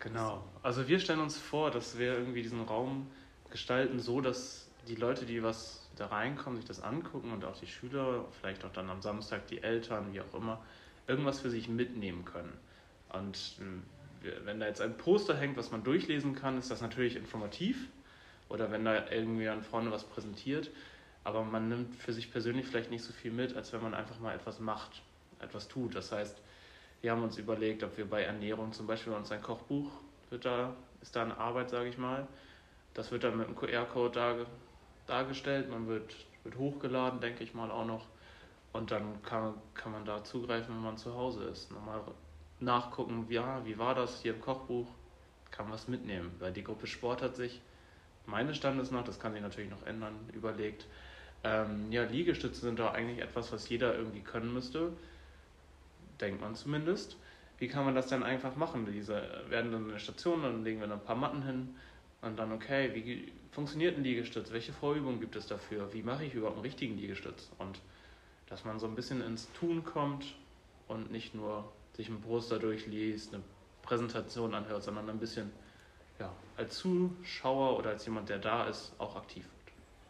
Genau. 0.00 0.44
Also 0.62 0.88
wir 0.88 0.98
stellen 0.98 1.20
uns 1.20 1.36
vor, 1.36 1.70
dass 1.70 1.98
wir 1.98 2.14
irgendwie 2.14 2.42
diesen 2.42 2.62
Raum 2.62 3.08
gestalten, 3.50 3.98
so 3.98 4.20
dass 4.20 4.67
die 4.88 4.96
Leute, 4.96 5.26
die 5.26 5.42
was 5.42 5.88
da 5.96 6.06
reinkommen, 6.06 6.58
sich 6.58 6.66
das 6.66 6.82
angucken 6.82 7.32
und 7.32 7.44
auch 7.44 7.56
die 7.56 7.66
Schüler, 7.66 8.24
vielleicht 8.40 8.64
auch 8.64 8.72
dann 8.72 8.90
am 8.90 9.02
Samstag 9.02 9.46
die 9.48 9.62
Eltern, 9.62 10.12
wie 10.12 10.20
auch 10.20 10.34
immer, 10.34 10.62
irgendwas 11.06 11.40
für 11.40 11.50
sich 11.50 11.68
mitnehmen 11.68 12.24
können. 12.24 12.52
Und 13.10 13.56
äh, 14.24 14.30
wenn 14.44 14.60
da 14.60 14.66
jetzt 14.66 14.80
ein 14.80 14.96
Poster 14.96 15.36
hängt, 15.36 15.56
was 15.56 15.70
man 15.70 15.84
durchlesen 15.84 16.34
kann, 16.34 16.58
ist 16.58 16.70
das 16.70 16.80
natürlich 16.80 17.16
informativ. 17.16 17.88
Oder 18.48 18.70
wenn 18.70 18.84
da 18.84 19.10
irgendwie 19.10 19.48
an 19.48 19.62
vorne 19.62 19.90
was 19.90 20.04
präsentiert. 20.04 20.70
Aber 21.24 21.44
man 21.44 21.68
nimmt 21.68 21.96
für 21.96 22.12
sich 22.12 22.30
persönlich 22.30 22.66
vielleicht 22.66 22.90
nicht 22.90 23.04
so 23.04 23.12
viel 23.12 23.30
mit, 23.30 23.56
als 23.56 23.72
wenn 23.72 23.82
man 23.82 23.94
einfach 23.94 24.18
mal 24.20 24.34
etwas 24.34 24.60
macht, 24.60 25.02
etwas 25.40 25.68
tut. 25.68 25.94
Das 25.94 26.12
heißt, 26.12 26.40
wir 27.02 27.10
haben 27.10 27.22
uns 27.22 27.38
überlegt, 27.38 27.82
ob 27.82 27.96
wir 27.98 28.08
bei 28.08 28.22
Ernährung 28.22 28.72
zum 28.72 28.86
Beispiel 28.86 29.12
uns 29.12 29.30
ein 29.30 29.42
Kochbuch, 29.42 29.90
wird 30.30 30.44
da, 30.44 30.74
ist 31.02 31.14
da 31.14 31.22
eine 31.22 31.36
Arbeit, 31.36 31.70
sage 31.70 31.88
ich 31.88 31.98
mal. 31.98 32.26
Das 32.94 33.10
wird 33.10 33.24
dann 33.24 33.36
mit 33.36 33.46
einem 33.46 33.56
QR-Code 33.56 34.14
da 34.14 34.36
dargestellt, 35.08 35.70
man 35.70 35.88
wird, 35.88 36.14
wird 36.44 36.56
hochgeladen, 36.56 37.20
denke 37.20 37.44
ich 37.44 37.54
mal 37.54 37.70
auch 37.70 37.86
noch. 37.86 38.06
Und 38.72 38.90
dann 38.90 39.22
kann, 39.22 39.54
kann 39.74 39.92
man 39.92 40.04
da 40.04 40.22
zugreifen, 40.22 40.74
wenn 40.74 40.82
man 40.82 40.98
zu 40.98 41.14
Hause 41.14 41.44
ist. 41.44 41.72
Nochmal 41.72 42.00
nachgucken, 42.60 43.26
ja, 43.30 43.64
wie 43.64 43.78
war 43.78 43.94
das 43.94 44.20
hier 44.20 44.34
im 44.34 44.40
Kochbuch, 44.40 44.86
kann 45.50 45.70
was 45.70 45.88
mitnehmen. 45.88 46.30
Weil 46.38 46.52
die 46.52 46.64
Gruppe 46.64 46.86
Sport 46.86 47.22
hat 47.22 47.36
sich, 47.36 47.60
meines 48.26 48.56
Standes 48.56 48.90
noch, 48.90 49.04
das 49.04 49.18
kann 49.18 49.32
sich 49.32 49.42
natürlich 49.42 49.70
noch 49.70 49.86
ändern, 49.86 50.14
überlegt, 50.32 50.86
ähm, 51.44 51.90
ja, 51.90 52.02
Liegestütze 52.02 52.60
sind 52.60 52.78
da 52.78 52.90
eigentlich 52.90 53.20
etwas, 53.20 53.52
was 53.52 53.68
jeder 53.68 53.94
irgendwie 53.94 54.20
können 54.20 54.52
müsste. 54.52 54.92
Denkt 56.20 56.40
man 56.40 56.54
zumindest. 56.54 57.16
Wie 57.58 57.68
kann 57.68 57.84
man 57.84 57.94
das 57.94 58.08
denn 58.08 58.22
einfach 58.22 58.56
machen? 58.56 58.86
Diese 58.86 59.22
werden 59.48 59.72
dann 59.72 59.88
eine 59.88 59.98
Station, 59.98 60.42
dann 60.42 60.64
legen 60.64 60.80
wir 60.80 60.90
ein 60.90 61.04
paar 61.04 61.16
Matten 61.16 61.42
hin 61.42 61.74
und 62.22 62.38
dann, 62.38 62.52
okay, 62.52 62.90
wie 62.94 63.32
funktioniert 63.50 63.96
ein 63.96 64.04
Liegestütz? 64.04 64.50
Welche 64.52 64.72
Vorübungen 64.72 65.20
gibt 65.20 65.36
es 65.36 65.46
dafür? 65.46 65.92
Wie 65.92 66.02
mache 66.02 66.24
ich 66.24 66.34
überhaupt 66.34 66.56
einen 66.56 66.64
richtigen 66.64 66.96
Liegestütz? 66.96 67.50
Und 67.58 67.80
dass 68.48 68.64
man 68.64 68.78
so 68.78 68.86
ein 68.86 68.94
bisschen 68.94 69.22
ins 69.22 69.50
Tun 69.52 69.84
kommt 69.84 70.34
und 70.88 71.10
nicht 71.10 71.34
nur 71.34 71.70
sich 71.94 72.08
ein 72.08 72.20
Poster 72.20 72.58
durchliest, 72.58 73.34
eine 73.34 73.42
Präsentation 73.82 74.54
anhört, 74.54 74.82
sondern 74.82 75.08
ein 75.10 75.18
bisschen 75.18 75.50
ja, 76.18 76.32
als 76.56 76.78
Zuschauer 76.78 77.78
oder 77.78 77.90
als 77.90 78.04
jemand, 78.04 78.28
der 78.28 78.38
da 78.38 78.68
ist, 78.68 78.92
auch 78.98 79.16
aktiv 79.16 79.44
wird. 79.44 79.58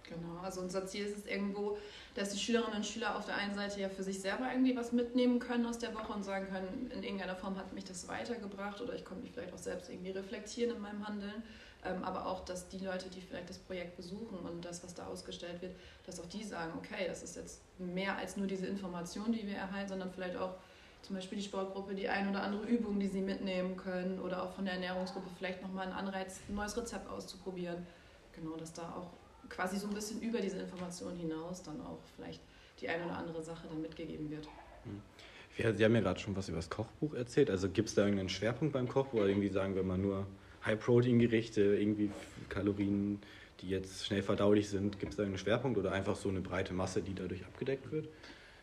Genau, 0.08 0.38
also 0.42 0.62
unser 0.62 0.86
Ziel 0.86 1.04
ist 1.04 1.18
es 1.18 1.26
irgendwo, 1.26 1.78
dass 2.14 2.30
die 2.30 2.38
Schülerinnen 2.38 2.76
und 2.76 2.86
Schüler 2.86 3.16
auf 3.16 3.26
der 3.26 3.36
einen 3.36 3.54
Seite 3.54 3.80
ja 3.80 3.88
für 3.88 4.02
sich 4.02 4.20
selber 4.20 4.50
irgendwie 4.50 4.74
was 4.74 4.92
mitnehmen 4.92 5.38
können 5.38 5.66
aus 5.66 5.78
der 5.78 5.94
Woche 5.94 6.12
und 6.12 6.24
sagen 6.24 6.48
können, 6.48 6.90
in 6.94 7.02
irgendeiner 7.02 7.36
Form 7.36 7.58
hat 7.58 7.72
mich 7.74 7.84
das 7.84 8.08
weitergebracht 8.08 8.80
oder 8.80 8.94
ich 8.94 9.04
konnte 9.04 9.22
mich 9.22 9.32
vielleicht 9.32 9.52
auch 9.52 9.58
selbst 9.58 9.90
irgendwie 9.90 10.10
reflektieren 10.10 10.76
in 10.76 10.80
meinem 10.80 11.06
Handeln 11.06 11.42
aber 11.82 12.26
auch, 12.26 12.44
dass 12.44 12.68
die 12.68 12.78
Leute, 12.78 13.08
die 13.08 13.20
vielleicht 13.20 13.48
das 13.48 13.58
Projekt 13.58 13.96
besuchen 13.96 14.38
und 14.38 14.64
das, 14.64 14.82
was 14.82 14.94
da 14.94 15.06
ausgestellt 15.06 15.62
wird, 15.62 15.76
dass 16.06 16.20
auch 16.20 16.26
die 16.26 16.42
sagen, 16.42 16.72
okay, 16.76 17.06
das 17.06 17.22
ist 17.22 17.36
jetzt 17.36 17.60
mehr 17.78 18.16
als 18.16 18.36
nur 18.36 18.46
diese 18.46 18.66
Information, 18.66 19.32
die 19.32 19.46
wir 19.46 19.56
erhalten, 19.56 19.88
sondern 19.88 20.10
vielleicht 20.12 20.36
auch 20.36 20.54
zum 21.02 21.16
Beispiel 21.16 21.38
die 21.38 21.44
Sportgruppe 21.44 21.94
die 21.94 22.08
ein 22.08 22.28
oder 22.28 22.42
andere 22.42 22.66
Übung, 22.66 22.98
die 22.98 23.06
sie 23.06 23.20
mitnehmen 23.20 23.76
können 23.76 24.20
oder 24.20 24.42
auch 24.42 24.52
von 24.52 24.64
der 24.64 24.74
Ernährungsgruppe 24.74 25.28
vielleicht 25.38 25.62
nochmal 25.62 25.84
einen 25.86 25.94
Anreiz, 25.94 26.40
ein 26.48 26.56
neues 26.56 26.76
Rezept 26.76 27.08
auszuprobieren. 27.08 27.86
Genau, 28.32 28.56
dass 28.56 28.72
da 28.72 28.82
auch 28.82 29.10
quasi 29.48 29.78
so 29.78 29.86
ein 29.86 29.94
bisschen 29.94 30.20
über 30.20 30.40
diese 30.40 30.58
Information 30.58 31.16
hinaus 31.16 31.62
dann 31.62 31.80
auch 31.80 31.98
vielleicht 32.16 32.40
die 32.80 32.88
eine 32.88 33.04
oder 33.04 33.16
andere 33.16 33.42
Sache 33.42 33.66
dann 33.68 33.80
mitgegeben 33.80 34.30
wird. 34.30 34.46
Hm. 34.84 35.02
Sie 35.76 35.84
haben 35.84 35.94
ja 35.94 36.00
gerade 36.00 36.20
schon 36.20 36.36
was 36.36 36.48
über 36.48 36.58
das 36.58 36.70
Kochbuch 36.70 37.14
erzählt. 37.14 37.50
Also 37.50 37.68
gibt 37.68 37.88
es 37.88 37.94
da 37.94 38.02
irgendeinen 38.02 38.28
Schwerpunkt 38.28 38.72
beim 38.72 38.88
Kochbuch 38.88 39.20
oder 39.20 39.28
irgendwie 39.28 39.48
sagen, 39.48 39.74
wenn 39.74 39.86
man 39.86 40.00
nur 40.00 40.24
High-Protein-Gerichte, 40.68 41.62
irgendwie 41.62 42.10
Kalorien, 42.48 43.20
die 43.60 43.70
jetzt 43.70 44.06
schnell 44.06 44.22
verdaulich 44.22 44.68
sind? 44.68 45.00
Gibt 45.00 45.12
es 45.12 45.16
da 45.16 45.24
einen 45.24 45.38
Schwerpunkt 45.38 45.78
oder 45.78 45.92
einfach 45.92 46.14
so 46.14 46.28
eine 46.28 46.40
breite 46.40 46.74
Masse, 46.74 47.02
die 47.02 47.14
dadurch 47.14 47.44
abgedeckt 47.44 47.90
wird? 47.90 48.08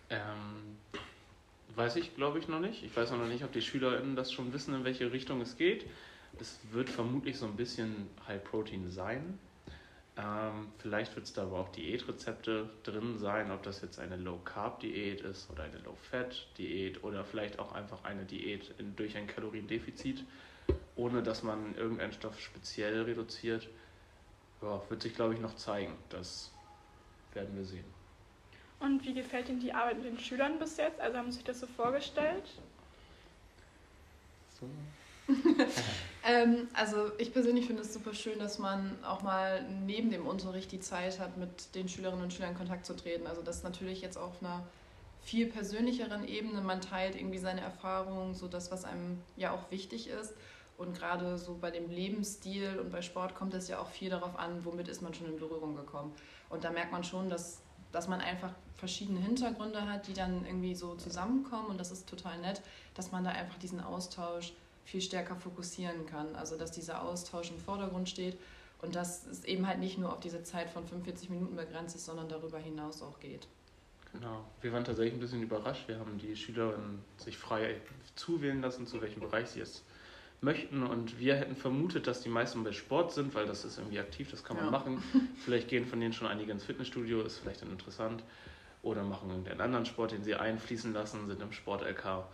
Ähm, 0.10 0.78
weiß 1.76 1.98
ich, 1.98 2.16
glaube 2.16 2.40
ich, 2.40 2.48
noch 2.48 2.60
nicht. 2.60 2.84
Ich 2.84 2.96
weiß 2.96 3.12
noch 3.12 3.28
nicht, 3.28 3.44
ob 3.44 3.52
die 3.52 3.62
SchülerInnen 3.62 4.16
das 4.16 4.32
schon 4.32 4.54
wissen, 4.54 4.74
in 4.74 4.84
welche 4.84 5.12
Richtung 5.12 5.42
es 5.42 5.58
geht. 5.58 5.86
Es 6.40 6.60
wird 6.72 6.90
vermutlich 6.90 7.38
so 7.38 7.46
ein 7.46 7.56
bisschen 7.56 8.08
High-Protein 8.28 8.90
sein. 8.90 9.40
Ähm, 10.18 10.68
vielleicht 10.78 11.14
wird 11.16 11.26
es 11.26 11.34
da 11.34 11.44
aber 11.44 11.60
auch 11.60 11.70
Diätrezepte 11.70 12.70
drin 12.84 13.18
sein, 13.18 13.52
ob 13.52 13.64
das 13.64 13.82
jetzt 13.82 14.00
eine 14.00 14.16
Low-Carb-Diät 14.16 15.22
ist 15.22 15.50
oder 15.50 15.64
eine 15.64 15.78
Low-Fat-Diät 15.80 17.04
oder 17.04 17.26
vielleicht 17.26 17.60
auch 17.60 17.74
einfach 17.74 18.04
eine 18.06 18.24
Diät 18.24 18.74
in, 18.78 18.96
durch 18.96 19.18
ein 19.18 19.28
Kaloriendefizit 19.28 20.24
ohne 20.96 21.24
dass 21.24 21.44
man 21.44 21.76
irgendeinen 21.76 22.14
Stoff 22.14 22.40
speziell 22.40 23.04
reduziert, 23.04 23.68
ja, 24.62 24.82
wird 24.90 25.02
sich, 25.02 25.14
glaube 25.14 25.34
ich, 25.34 25.40
noch 25.40 25.56
zeigen. 25.56 25.94
Das 26.10 26.52
werden 27.34 27.56
wir 27.56 27.66
sehen. 27.66 27.86
Und 28.80 29.04
wie 29.06 29.14
gefällt 29.14 29.50
Ihnen 29.50 29.60
die 29.60 29.74
Arbeit 29.74 29.98
mit 29.98 30.06
den 30.06 30.20
Schülern 30.20 30.60
bis 30.60 30.78
jetzt? 30.78 31.00
Also 31.00 31.18
haben 31.18 31.32
Sie 31.32 31.38
sich 31.38 31.46
das 31.46 31.60
so 31.60 31.68
vorgestellt? 31.68 32.44
So. 34.60 34.70
ähm, 36.24 36.68
also 36.74 37.12
ich 37.18 37.34
persönlich 37.34 37.66
finde 37.66 37.82
es 37.82 37.94
super 37.94 38.14
schön, 38.14 38.38
dass 38.38 38.60
man 38.60 39.04
auch 39.04 39.24
mal 39.24 39.64
neben 39.86 40.12
dem 40.12 40.28
Unterricht 40.28 40.72
die 40.72 40.80
Zeit 40.80 41.20
hat, 41.20 41.38
mit 41.38 41.74
den 41.74 41.90
Schülerinnen 41.90 42.24
und 42.24 42.34
Schülern 42.34 42.52
in 42.52 42.58
Kontakt 42.58 42.86
zu 42.86 42.96
treten. 42.96 43.26
Also 43.26 43.42
das 43.42 43.58
ist 43.58 43.64
natürlich 43.64 44.02
jetzt 44.02 44.18
auf 44.18 44.42
einer 44.42 44.64
viel 45.24 45.48
persönlicheren 45.48 46.28
Ebene. 46.28 46.62
Man 46.62 46.82
teilt 46.82 47.16
irgendwie 47.16 47.40
seine 47.40 47.62
Erfahrungen, 47.62 48.36
so 48.36 48.48
das, 48.48 48.72
was 48.72 48.86
einem 48.86 49.20
ja 49.36 49.52
auch 49.52 49.72
wichtig 49.72 50.08
ist. 50.08 50.34
Und 50.78 50.98
gerade 50.98 51.38
so 51.38 51.58
bei 51.60 51.72
dem 51.72 51.90
Lebensstil 51.90 52.80
und 52.80 52.92
bei 52.92 53.02
Sport 53.02 53.36
kommt 53.36 53.54
es 53.54 53.68
ja 53.68 53.80
auch 53.80 53.88
viel 53.88 54.10
darauf 54.10 54.38
an, 54.38 54.66
womit 54.66 54.88
ist 54.88 55.02
man 55.02 55.14
schon 55.14 55.28
in 55.28 55.40
Berührung 55.40 55.76
gekommen. 55.76 56.14
Und 56.50 56.64
da 56.64 56.72
merkt 56.72 56.92
man 56.92 57.04
schon, 57.04 57.30
dass, 57.30 57.62
dass 57.92 58.08
man 58.08 58.20
einfach 58.20 58.52
verschiedene 58.76 59.20
Hintergründe 59.20 59.90
hat, 59.90 60.08
die 60.08 60.14
dann 60.14 60.46
irgendwie 60.46 60.76
so 60.76 60.96
zusammenkommen. 60.96 61.68
Und 61.68 61.80
das 61.80 61.92
ist 61.92 62.10
total 62.10 62.38
nett, 62.40 62.62
dass 62.94 63.12
man 63.12 63.24
da 63.24 63.32
einfach 63.32 63.58
diesen 63.58 63.82
Austausch 63.82 64.54
viel 64.84 65.02
stärker 65.02 65.36
fokussieren 65.36 66.06
kann. 66.06 66.36
Also 66.36 66.58
dass 66.58 66.72
dieser 66.72 67.02
Austausch 67.02 67.52
im 67.52 67.60
Vordergrund 67.60 68.10
steht 68.10 68.38
und 68.82 68.96
dass 68.96 69.26
es 69.26 69.46
eben 69.46 69.68
halt 69.68 69.80
nicht 69.80 69.98
nur 69.98 70.12
auf 70.12 70.20
diese 70.20 70.44
Zeit 70.44 70.70
von 70.70 70.86
45 70.86 71.30
Minuten 71.30 71.56
begrenzt 71.56 71.96
ist, 71.96 72.06
sondern 72.06 72.28
darüber 72.28 72.60
hinaus 72.60 73.02
auch 73.02 73.20
geht. 73.20 73.48
Genau. 74.12 74.46
Wir 74.62 74.72
waren 74.72 74.84
tatsächlich 74.84 75.14
ein 75.14 75.20
bisschen 75.20 75.42
überrascht. 75.42 75.88
Wir 75.88 76.00
haben 76.00 76.18
die 76.18 76.36
Schülerinnen 76.36 77.04
sich 77.18 77.38
frei 77.38 77.82
zuwählen 78.16 78.62
lassen, 78.62 78.88
zu 78.88 79.02
welchem 79.02 79.22
Bereich 79.22 79.50
sie 79.50 79.62
es 79.62 79.84
möchten. 80.42 80.84
Und 80.84 81.20
wir 81.20 81.36
hätten 81.36 81.56
vermutet, 81.56 82.08
dass 82.08 82.22
die 82.22 82.30
meisten 82.30 82.64
bei 82.64 82.72
Sport 82.72 83.12
sind, 83.12 83.34
weil 83.36 83.46
das 83.46 83.66
ist 83.66 83.78
irgendwie 83.78 84.00
aktiv, 84.00 84.30
das 84.32 84.44
kann 84.44 84.58
man 84.58 84.66
ja. 84.66 84.72
machen. 84.72 85.04
Vielleicht 85.44 85.68
gehen 85.68 85.86
von 85.86 86.00
denen 86.00 86.14
schon 86.14 86.28
einige 86.28 86.52
ins 86.52 86.64
Fitnessstudio, 86.64 87.22
ist 87.22 87.40
vielleicht 87.40 87.62
dann 87.62 87.72
interessant. 87.72 88.24
Oder 88.84 89.04
machen 89.04 89.30
irgendeinen 89.30 89.62
anderen 89.62 89.86
Sport, 89.86 90.12
den 90.12 90.24
sie 90.24 90.36
einfließen 90.36 90.94
lassen, 90.94 91.26
sind 91.28 91.42
im 91.42 91.52
Sport-LK. 91.52 92.26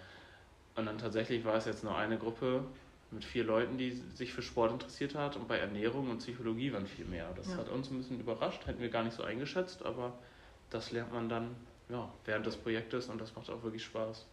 Und 0.75 0.86
dann 0.86 0.98
tatsächlich 0.98 1.46
war 1.46 1.55
es 1.55 1.65
jetzt 1.65 1.84
nur 1.84 1.96
eine 1.98 2.17
Gruppe 2.17 2.65
mit 3.10 3.24
vier 3.24 3.43
Leuten, 3.43 3.77
die 3.77 3.91
sich 4.13 4.34
für 4.34 4.41
Sport 4.41 4.72
interessiert 4.74 5.15
hat. 5.15 5.38
Und 5.38 5.48
bei 5.48 5.58
Ernährung 5.58 6.10
und 6.10 6.17
Psychologie 6.17 6.74
waren 6.74 6.88
viel 6.88 7.05
mehr. 7.05 7.29
Das 7.36 7.51
ja. 7.51 7.58
hat 7.58 7.70
uns 7.70 7.89
ein 7.89 7.98
bisschen 7.98 8.20
überrascht, 8.20 8.67
hätten 8.67 8.81
wir 8.81 8.89
gar 8.89 9.03
nicht 9.03 9.15
so 9.15 9.24
eingeschätzt, 9.24 9.86
aber 9.86 10.13
das 10.70 10.91
lernt 10.91 11.13
man 11.13 11.29
dann 11.29 11.55
ja, 11.89 12.10
während 12.25 12.46
des 12.46 12.55
Projektes 12.55 13.08
und 13.08 13.20
das 13.20 13.36
macht 13.36 13.50
auch 13.50 13.63
wirklich 13.63 13.84
Spaß. 13.84 14.25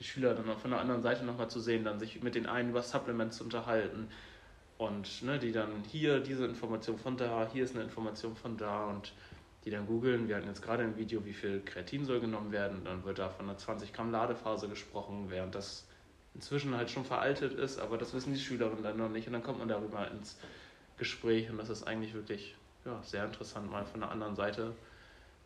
Die 0.00 0.04
Schüler 0.04 0.34
dann 0.34 0.48
auch 0.50 0.58
von 0.58 0.70
der 0.70 0.80
anderen 0.80 1.02
Seite 1.02 1.24
nochmal 1.24 1.48
zu 1.48 1.60
sehen, 1.60 1.84
dann 1.84 1.98
sich 1.98 2.22
mit 2.22 2.34
den 2.34 2.46
einen 2.46 2.70
über 2.70 2.82
Supplements 2.82 3.38
zu 3.38 3.44
unterhalten 3.44 4.08
und 4.78 5.22
ne, 5.22 5.38
die 5.38 5.52
dann 5.52 5.84
hier 5.90 6.20
diese 6.20 6.46
Information 6.46 6.98
von 6.98 7.16
da, 7.16 7.48
hier 7.52 7.64
ist 7.64 7.74
eine 7.74 7.84
Information 7.84 8.34
von 8.34 8.56
da 8.56 8.86
und 8.86 9.12
die 9.64 9.70
dann 9.70 9.86
googeln. 9.86 10.28
Wir 10.28 10.36
hatten 10.36 10.48
jetzt 10.48 10.62
gerade 10.62 10.82
ein 10.82 10.96
Video, 10.96 11.24
wie 11.24 11.32
viel 11.32 11.60
Kreatin 11.64 12.04
soll 12.04 12.20
genommen 12.20 12.52
werden. 12.52 12.82
Dann 12.84 13.04
wird 13.04 13.18
da 13.18 13.30
von 13.30 13.48
einer 13.48 13.56
20 13.56 13.92
Gramm 13.92 14.10
Ladephase 14.10 14.68
gesprochen, 14.68 15.26
während 15.30 15.54
das 15.54 15.86
inzwischen 16.34 16.76
halt 16.76 16.90
schon 16.90 17.04
veraltet 17.04 17.52
ist, 17.52 17.78
aber 17.78 17.96
das 17.96 18.12
wissen 18.12 18.34
die 18.34 18.40
Schülerinnen 18.40 18.82
dann 18.82 18.96
noch 18.96 19.08
nicht 19.08 19.26
und 19.26 19.32
dann 19.32 19.42
kommt 19.42 19.60
man 19.60 19.68
darüber 19.68 20.10
ins 20.10 20.36
Gespräch 20.96 21.48
und 21.48 21.58
das 21.58 21.70
ist 21.70 21.84
eigentlich 21.84 22.12
wirklich 22.12 22.56
ja, 22.84 23.00
sehr 23.02 23.24
interessant, 23.24 23.70
mal 23.70 23.84
von 23.84 24.00
der 24.00 24.10
anderen 24.10 24.34
Seite 24.34 24.74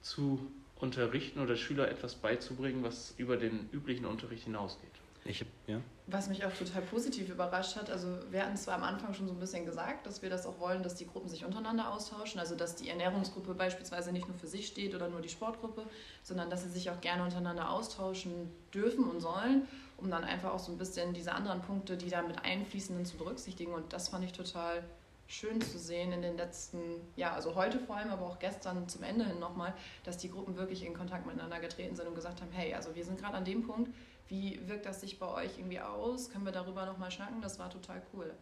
zu 0.00 0.50
unterrichten 0.81 1.41
oder 1.41 1.57
Schüler 1.57 1.89
etwas 1.89 2.15
beizubringen, 2.15 2.83
was 2.83 3.15
über 3.17 3.37
den 3.37 3.69
üblichen 3.73 4.07
Unterricht 4.07 4.45
hinausgeht. 4.45 4.91
Ich, 5.25 5.45
ja. 5.67 5.81
Was 6.07 6.29
mich 6.29 6.45
auch 6.47 6.53
total 6.53 6.81
positiv 6.83 7.29
überrascht 7.29 7.77
hat, 7.77 7.91
also 7.91 8.09
wir 8.31 8.43
hatten 8.43 8.57
zwar 8.57 8.77
am 8.77 8.85
Anfang 8.85 9.13
schon 9.13 9.27
so 9.27 9.35
ein 9.35 9.39
bisschen 9.39 9.67
gesagt, 9.67 10.07
dass 10.07 10.23
wir 10.23 10.31
das 10.31 10.47
auch 10.47 10.59
wollen, 10.59 10.83
dass 10.83 10.95
die 10.95 11.07
Gruppen 11.07 11.29
sich 11.29 11.45
untereinander 11.45 11.93
austauschen, 11.93 12.41
also 12.41 12.55
dass 12.55 12.77
die 12.77 12.89
Ernährungsgruppe 12.89 13.53
beispielsweise 13.53 14.11
nicht 14.11 14.27
nur 14.27 14.37
für 14.39 14.47
sich 14.47 14.67
steht 14.67 14.95
oder 14.95 15.09
nur 15.09 15.21
die 15.21 15.29
Sportgruppe, 15.29 15.85
sondern 16.23 16.49
dass 16.49 16.63
sie 16.63 16.71
sich 16.71 16.89
auch 16.91 17.01
gerne 17.03 17.25
untereinander 17.25 17.71
austauschen 17.71 18.51
dürfen 18.73 19.05
und 19.05 19.21
sollen, 19.21 19.69
um 19.99 20.11
dann 20.11 20.25
einfach 20.25 20.53
auch 20.53 20.61
so 20.61 20.73
ein 20.73 20.79
bisschen 20.79 21.13
diese 21.13 21.33
anderen 21.33 21.61
Punkte, 21.61 21.99
die 21.99 22.09
da 22.09 22.23
mit 22.23 22.43
einfließen, 22.43 23.05
zu 23.05 23.19
berücksichtigen 23.19 23.75
und 23.75 23.93
das 23.93 24.09
fand 24.09 24.25
ich 24.25 24.33
total 24.33 24.83
schön 25.29 25.61
zu 25.61 25.79
sehen 25.79 26.11
in 26.13 26.23
den 26.23 26.37
letzten, 26.37 26.79
ja, 27.15 27.33
also 27.35 27.55
heute 27.55 27.79
vor 27.79 27.97
allem, 27.97 28.11
aber 28.11 28.27
auch 28.27 28.39
gestern 28.39 28.89
zum 28.89 29.03
Ende 29.03 29.27
hin 29.27 29.39
nochmal, 29.39 29.75
dass 30.03 30.17
die 30.17 30.31
Gruppen 30.31 30.57
wirklich 30.57 30.85
in 30.85 30.95
Kontakt 30.95 31.27
miteinander 31.27 31.61
getreten 31.61 31.95
sind 31.95 32.09
und 32.09 32.15
gesagt 32.15 32.41
haben, 32.41 32.51
hey, 32.51 32.75
also 32.75 32.95
wir 32.95 33.05
sind 33.05 33.21
gerade 33.21 33.37
an 33.37 33.45
dem 33.45 33.67
Punkt, 33.67 33.91
wie 34.29 34.59
wirkt 34.67 34.87
das 34.87 35.03
sich 35.03 35.19
bei 35.19 35.27
euch 35.27 35.59
irgendwie 35.59 35.81
aus? 35.81 36.31
Können 36.31 36.47
wir 36.47 36.53
darüber 36.53 36.87
nochmal 36.87 37.11
schnacken? 37.11 37.43
Das 37.43 37.59
war 37.59 37.71
total 37.71 38.03
cool. 38.15 38.33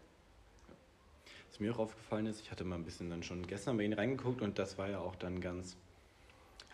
Was 1.51 1.59
mir 1.59 1.75
auch 1.75 1.79
aufgefallen 1.79 2.27
ist, 2.27 2.41
ich 2.41 2.51
hatte 2.51 2.65
mal 2.65 2.77
ein 2.77 2.85
bisschen 2.85 3.11
dann 3.11 3.23
schon 3.23 3.47
gestern 3.47 3.77
bei 3.77 3.83
Ihnen 3.83 3.95
reingeguckt 3.95 4.41
und 4.41 4.59
das 4.59 4.79
war 4.79 4.89
ja 4.89 5.01
auch 5.01 5.17
dann 5.17 5.41
ganz, 5.41 5.77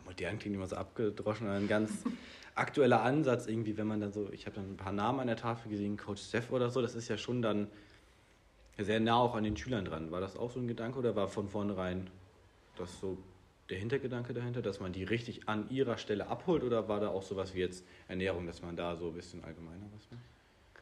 modern 0.04 0.38
klingt 0.38 0.56
immer 0.56 0.66
so 0.66 0.76
abgedroschen, 0.76 1.48
ein 1.48 1.68
ganz 1.68 2.04
aktueller 2.54 3.02
Ansatz 3.02 3.46
irgendwie, 3.46 3.78
wenn 3.78 3.86
man 3.86 4.00
dann 4.00 4.12
so, 4.12 4.28
ich 4.30 4.44
habe 4.44 4.56
dann 4.56 4.72
ein 4.72 4.76
paar 4.76 4.92
Namen 4.92 5.20
an 5.20 5.26
der 5.26 5.36
Tafel 5.36 5.70
gesehen, 5.70 5.96
Coach 5.96 6.22
Steph 6.22 6.50
oder 6.50 6.68
so, 6.70 6.82
das 6.82 6.94
ist 6.94 7.08
ja 7.08 7.16
schon 7.16 7.40
dann 7.40 7.68
sehr 8.78 9.00
nah 9.00 9.16
auch 9.16 9.34
an 9.34 9.44
den 9.44 9.56
Schülern 9.56 9.84
dran. 9.84 10.10
War 10.10 10.20
das 10.20 10.36
auch 10.36 10.50
so 10.50 10.60
ein 10.60 10.68
Gedanke 10.68 10.98
oder 10.98 11.14
war 11.14 11.28
von 11.28 11.48
vornherein 11.48 12.08
das 12.76 13.00
so 13.00 13.18
der 13.68 13.78
Hintergedanke 13.78 14.34
dahinter, 14.34 14.62
dass 14.62 14.80
man 14.80 14.92
die 14.92 15.04
richtig 15.04 15.48
an 15.48 15.68
ihrer 15.70 15.96
Stelle 15.98 16.26
abholt 16.26 16.62
oder 16.62 16.88
war 16.88 17.00
da 17.00 17.08
auch 17.08 17.22
sowas 17.22 17.54
wie 17.54 17.60
jetzt 17.60 17.86
Ernährung, 18.08 18.46
dass 18.46 18.62
man 18.62 18.76
da 18.76 18.96
so 18.96 19.08
ein 19.08 19.14
bisschen 19.14 19.42
allgemeiner 19.44 19.86
was 19.94 20.10
macht? 20.10 20.22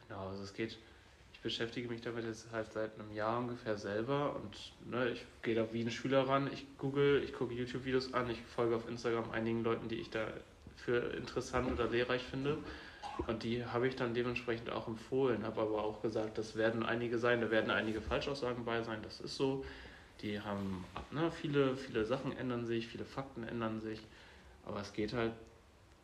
Genau, 0.07 0.27
also 0.27 0.43
es 0.43 0.53
geht, 0.53 0.77
ich 1.33 1.39
beschäftige 1.41 1.87
mich 1.87 2.01
damit 2.01 2.25
jetzt 2.25 2.51
halt 2.51 2.71
seit 2.71 2.99
einem 2.99 3.13
Jahr 3.13 3.39
ungefähr 3.39 3.77
selber 3.77 4.35
und 4.35 4.73
ne, 4.89 5.09
ich 5.09 5.25
gehe 5.41 5.55
da 5.55 5.71
wie 5.71 5.81
ein 5.81 5.91
Schüler 5.91 6.27
ran, 6.27 6.49
ich 6.51 6.65
google, 6.77 7.23
ich 7.23 7.33
gucke 7.33 7.53
YouTube-Videos 7.53 8.13
an, 8.13 8.29
ich 8.29 8.41
folge 8.41 8.75
auf 8.75 8.89
Instagram 8.89 9.31
einigen 9.31 9.63
Leuten, 9.63 9.87
die 9.87 9.95
ich 9.95 10.09
da 10.09 10.27
für 10.75 11.13
interessant 11.15 11.71
oder 11.71 11.87
lehrreich 11.87 12.23
finde 12.23 12.57
und 13.27 13.43
die 13.43 13.65
habe 13.65 13.87
ich 13.87 13.95
dann 13.95 14.13
dementsprechend 14.13 14.69
auch 14.69 14.87
empfohlen, 14.87 15.43
habe 15.45 15.61
aber 15.61 15.83
auch 15.83 16.01
gesagt, 16.01 16.37
das 16.37 16.55
werden 16.55 16.83
einige 16.83 17.17
sein, 17.17 17.41
da 17.41 17.51
werden 17.51 17.71
einige 17.71 18.01
Falschaussagen 18.01 18.65
bei 18.65 18.81
sein, 18.83 18.99
das 19.03 19.19
ist 19.21 19.35
so. 19.35 19.65
Die 20.21 20.39
haben, 20.39 20.85
ne, 21.11 21.31
viele, 21.31 21.75
viele 21.75 22.05
Sachen 22.05 22.35
ändern 22.37 22.65
sich, 22.65 22.87
viele 22.87 23.05
Fakten 23.05 23.43
ändern 23.43 23.79
sich, 23.79 23.99
aber 24.65 24.81
es 24.81 24.93
geht 24.93 25.13
halt 25.13 25.33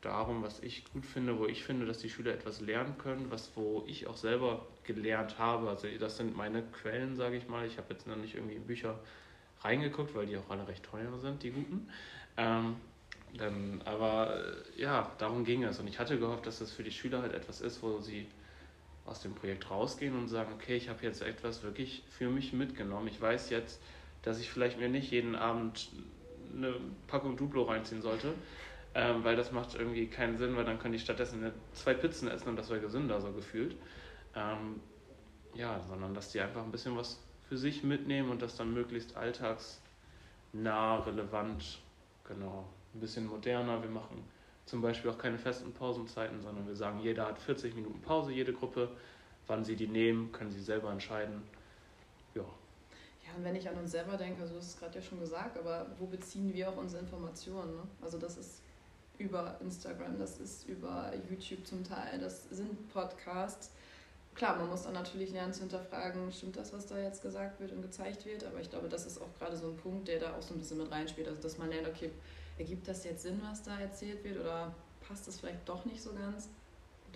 darum, 0.02 0.44
was 0.44 0.60
ich 0.62 0.86
gut 0.92 1.06
finde, 1.06 1.38
wo 1.40 1.46
ich 1.46 1.64
finde, 1.64 1.86
dass 1.86 2.00
die 2.00 2.10
Schüler 2.10 2.34
etwas 2.34 2.62
lernen 2.62 2.98
können, 2.98 3.30
was 3.30 3.52
wo 3.56 3.84
ich 3.88 4.08
auch 4.08 4.18
selber 4.18 4.66
gelernt 4.84 5.38
habe. 5.38 5.70
Also 5.70 5.88
das 6.00 6.18
sind 6.18 6.36
meine 6.36 6.64
Quellen, 6.64 7.16
sage 7.16 7.38
ich 7.38 7.48
mal. 7.48 7.66
Ich 7.66 7.78
habe 7.78 7.94
jetzt 7.94 8.08
noch 8.08 8.16
nicht 8.16 8.36
irgendwie 8.36 8.56
in 8.56 8.66
Bücher 8.66 9.00
reingeguckt, 9.62 10.16
weil 10.16 10.28
die 10.28 10.38
auch 10.38 10.50
alle 10.50 10.68
recht 10.68 10.84
teuer 10.84 11.18
sind, 11.20 11.44
die 11.44 11.52
guten. 11.52 11.90
Ähm, 12.38 12.76
dann, 13.36 13.82
aber 13.86 14.36
äh, 14.36 14.82
ja, 14.82 15.12
darum 15.18 15.44
ging 15.44 15.64
es. 15.64 15.80
Und 15.80 15.88
ich 15.88 16.00
hatte 16.00 16.18
gehofft, 16.18 16.46
dass 16.46 16.60
das 16.60 16.72
für 16.72 16.84
die 16.84 16.92
Schüler 16.92 17.22
halt 17.22 17.34
etwas 17.34 17.62
ist, 17.62 17.82
wo 17.84 18.00
sie 18.00 18.28
aus 19.06 19.22
dem 19.22 19.34
Projekt 19.36 19.70
rausgehen 19.70 20.18
und 20.18 20.28
sagen, 20.28 20.52
okay, 20.54 20.76
ich 20.76 20.90
habe 20.90 21.04
jetzt 21.04 21.22
etwas 21.22 21.64
wirklich 21.64 22.04
für 22.10 22.30
mich 22.30 22.54
mitgenommen. 22.54 23.08
Ich 23.08 23.22
weiß 23.22 23.50
jetzt, 23.50 23.82
dass 24.22 24.40
ich 24.40 24.50
vielleicht 24.50 24.80
mir 24.80 24.90
nicht 24.90 25.12
jeden 25.12 25.36
Abend 25.36 25.90
eine 26.54 26.76
Packung 27.08 27.38
Duplo 27.38 27.64
reinziehen 27.64 28.02
sollte, 28.02 28.34
ähm, 28.96 29.24
weil 29.24 29.36
das 29.36 29.52
macht 29.52 29.76
irgendwie 29.76 30.08
keinen 30.08 30.38
Sinn, 30.38 30.56
weil 30.56 30.66
dann 30.66 30.80
können 30.80 30.94
die 30.94 31.00
stattdessen 31.00 31.52
zwei 31.74 31.94
Pizzen 31.94 32.28
essen 32.28 32.50
und 32.50 32.56
das 32.58 32.70
wäre 32.70 32.82
gesünder, 32.82 33.22
so 33.22 33.32
gefühlt. 33.32 33.76
Ähm, 34.36 34.82
ja, 35.54 35.82
sondern 35.88 36.14
dass 36.14 36.32
die 36.32 36.42
einfach 36.42 36.64
ein 36.64 36.72
bisschen 36.72 36.98
was 36.98 37.20
für 37.48 37.58
sich 37.58 37.84
mitnehmen 37.84 38.30
und 38.30 38.42
das 38.42 38.58
dann 38.58 38.74
möglichst 38.74 39.16
alltagsnah, 39.16 41.00
relevant, 41.00 41.80
genau, 42.28 42.68
ein 42.94 43.00
bisschen 43.00 43.28
moderner. 43.28 43.82
Wir 43.82 43.90
machen 43.90 44.24
zum 44.66 44.82
Beispiel 44.82 45.10
auch 45.10 45.18
keine 45.18 45.38
festen 45.38 45.74
Pausenzeiten, 45.74 46.42
sondern 46.42 46.68
wir 46.68 46.76
sagen, 46.76 47.00
jeder 47.00 47.26
hat 47.28 47.40
40 47.40 47.76
Minuten 47.76 48.02
Pause, 48.02 48.32
jede 48.32 48.54
Gruppe. 48.54 48.90
Wann 49.48 49.64
sie 49.64 49.78
die 49.78 49.88
nehmen, 49.88 50.32
können 50.34 50.52
sie 50.52 50.62
selber 50.62 50.92
entscheiden. 50.92 51.42
Ja. 52.36 52.42
Ja, 52.42 53.34
und 53.38 53.46
wenn 53.46 53.56
ich 53.56 53.68
an 53.70 53.78
uns 53.78 53.92
selber 53.92 54.18
denke, 54.18 54.46
du 54.46 54.58
hast 54.58 54.68
es 54.68 54.80
gerade 54.80 54.96
ja 54.96 55.02
schon 55.02 55.20
gesagt, 55.20 55.58
aber 55.58 55.86
wo 55.98 56.06
beziehen 56.06 56.54
wir 56.54 56.70
auch 56.70 56.78
unsere 56.78 57.02
Informationen? 57.02 57.76
Ne? 57.76 57.84
Also 58.02 58.18
das 58.18 58.38
ist 58.38 58.62
über 59.18 59.58
Instagram, 59.62 60.18
das 60.20 60.40
ist 60.40 60.68
über 60.68 61.12
YouTube 61.30 61.66
zum 61.66 61.84
Teil, 61.84 62.20
das 62.20 62.50
sind 62.50 62.92
Podcasts. 62.94 63.72
Klar, 64.36 64.58
man 64.58 64.70
muss 64.70 64.84
dann 64.84 64.94
natürlich 64.94 65.32
lernen 65.32 65.52
zu 65.52 65.62
hinterfragen, 65.62 66.32
stimmt 66.32 66.58
das, 66.58 66.72
was 66.72 66.86
da 66.86 67.00
jetzt 67.00 67.24
gesagt 67.24 67.60
wird 67.60 67.72
und 67.72 67.82
gezeigt 67.82 68.26
wird, 68.26 68.44
aber 68.44 68.62
ich 68.62 68.70
glaube, 68.70 68.88
das 68.88 69.08
ist 69.08 69.20
auch 69.20 69.34
gerade 69.40 69.58
so 69.58 69.68
ein 69.68 69.78
Punkt, 69.78 70.08
der 70.08 70.20
da 70.20 70.36
auch 70.36 70.42
so 70.42 70.54
ein 70.54 70.60
bisschen 70.60 70.78
mit 70.78 70.92
reinspielt, 70.92 71.28
also 71.28 71.42
dass 71.42 71.58
man 71.58 71.70
lernt, 71.70 71.88
okay, 71.88 72.12
ergibt 72.58 72.88
das 72.88 73.04
jetzt 73.04 73.24
Sinn, 73.24 73.42
was 73.44 73.64
da 73.64 73.80
erzählt 73.80 74.24
wird 74.24 74.40
oder 74.40 74.74
passt 75.08 75.28
das 75.28 75.40
vielleicht 75.40 75.68
doch 75.68 75.86
nicht 75.86 76.02
so 76.02 76.14
ganz? 76.14 76.50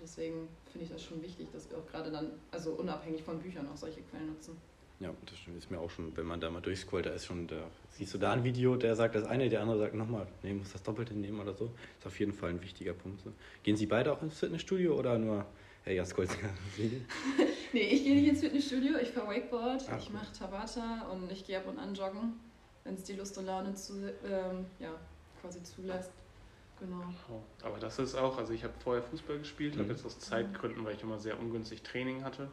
deswegen 0.02 0.48
finde 0.72 0.86
ich 0.86 0.92
das 0.92 1.04
schon 1.04 1.22
wichtig, 1.22 1.48
dass 1.52 1.70
wir 1.70 1.78
auch 1.78 1.88
gerade 1.88 2.12
dann, 2.12 2.32
also 2.52 2.72
unabhängig 2.72 3.24
von 3.24 3.40
Büchern, 3.40 3.68
auch 3.68 3.78
solche 3.78 4.02
Quellen 4.02 4.28
nutzen. 4.28 4.58
Ja, 5.00 5.12
das 5.26 5.38
stimmt. 5.40 5.58
Ist 5.58 5.72
mir 5.72 5.80
auch 5.80 5.90
schon, 5.90 6.16
wenn 6.16 6.26
man 6.26 6.40
da 6.40 6.52
mal 6.52 6.62
durchscrollt, 6.62 7.08
da 7.08 7.12
ist 7.12 7.26
schon, 7.26 7.48
da 7.48 7.56
siehst 7.92 8.14
du 8.14 8.18
da 8.20 8.34
ein 8.34 8.44
Video, 8.44 8.76
der 8.76 8.96
sagt 8.96 9.16
das 9.16 9.26
eine, 9.26 9.50
der 9.50 9.62
andere 9.62 9.80
sagt 9.80 9.96
nochmal, 9.96 10.28
nee, 10.44 10.54
muss 10.54 10.72
das 10.74 10.84
Doppelte 10.84 11.16
nehmen 11.16 11.40
oder 11.40 11.56
so. 11.56 11.72
Ist 11.98 12.06
auf 12.06 12.20
jeden 12.20 12.34
Fall 12.34 12.52
ein 12.52 12.62
wichtiger 12.62 12.94
Punkt. 12.94 13.22
So. 13.22 13.32
Gehen 13.64 13.76
Sie 13.78 13.88
beide 13.88 14.14
auch 14.14 14.22
ins 14.22 14.38
Fitnessstudio 14.38 14.98
oder 14.98 15.18
nur 15.18 15.46
Herr 15.84 15.94
Jaskolzka? 15.94 16.48
nee, 17.74 17.80
ich 17.80 18.04
gehe 18.04 18.16
nicht 18.16 18.30
ins 18.30 18.42
Fitnessstudio, 18.42 18.98
ich 19.00 19.10
fahre 19.10 19.30
Wakeboard, 19.30 19.86
Ach, 19.90 19.98
ich 19.98 20.12
mache 20.12 20.32
Tabata 20.34 21.08
und 21.12 21.32
ich 21.32 21.48
gehe 21.48 21.58
ab 21.58 21.68
und 21.68 21.80
an 21.80 21.96
joggen, 21.96 22.34
wenn 22.84 22.94
es 22.94 23.04
die 23.04 23.14
Lust 23.14 23.36
und 23.40 23.48
Laune 23.48 23.74
zu, 23.74 23.94
ähm, 24.24 24.66
ja, 24.80 24.92
quasi 25.42 25.62
zulässt. 25.64 26.12
Genau. 26.80 27.04
Aber 27.64 27.78
das 27.78 28.00
ist 28.00 28.16
auch, 28.16 28.38
also 28.38 28.54
ich 28.54 28.64
habe 28.64 28.74
vorher 28.84 29.04
Fußball 29.04 29.38
gespielt, 29.38 29.76
mhm. 29.76 29.82
habe 29.82 29.92
jetzt 29.92 30.06
aus 30.06 30.18
Zeitgründen, 30.20 30.84
weil 30.84 30.96
ich 30.96 31.04
immer 31.04 31.20
sehr 31.20 31.40
ungünstig 31.40 31.84
Training 31.84 32.24
hatte, 32.24 32.50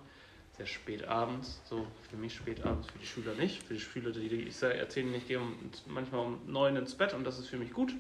sehr 0.58 0.66
spät 0.66 1.08
abends, 1.08 1.62
so 1.64 1.86
für 2.10 2.16
mich 2.16 2.34
spät 2.34 2.64
abends, 2.64 2.88
für 2.90 2.98
die 2.98 3.06
Schüler 3.06 3.34
nicht. 3.34 3.62
Für 3.62 3.74
die 3.74 3.80
Schüler, 3.80 4.10
die 4.10 4.26
ich 4.26 4.62
erzähle, 4.62 5.16
ich 5.16 5.26
gehe 5.26 5.40
manchmal 5.86 6.26
um 6.26 6.40
neun 6.46 6.76
ins 6.76 6.94
Bett 6.94 7.14
und 7.14 7.24
das 7.24 7.38
ist 7.38 7.48
für 7.48 7.56
mich 7.56 7.72
gut. 7.72 7.94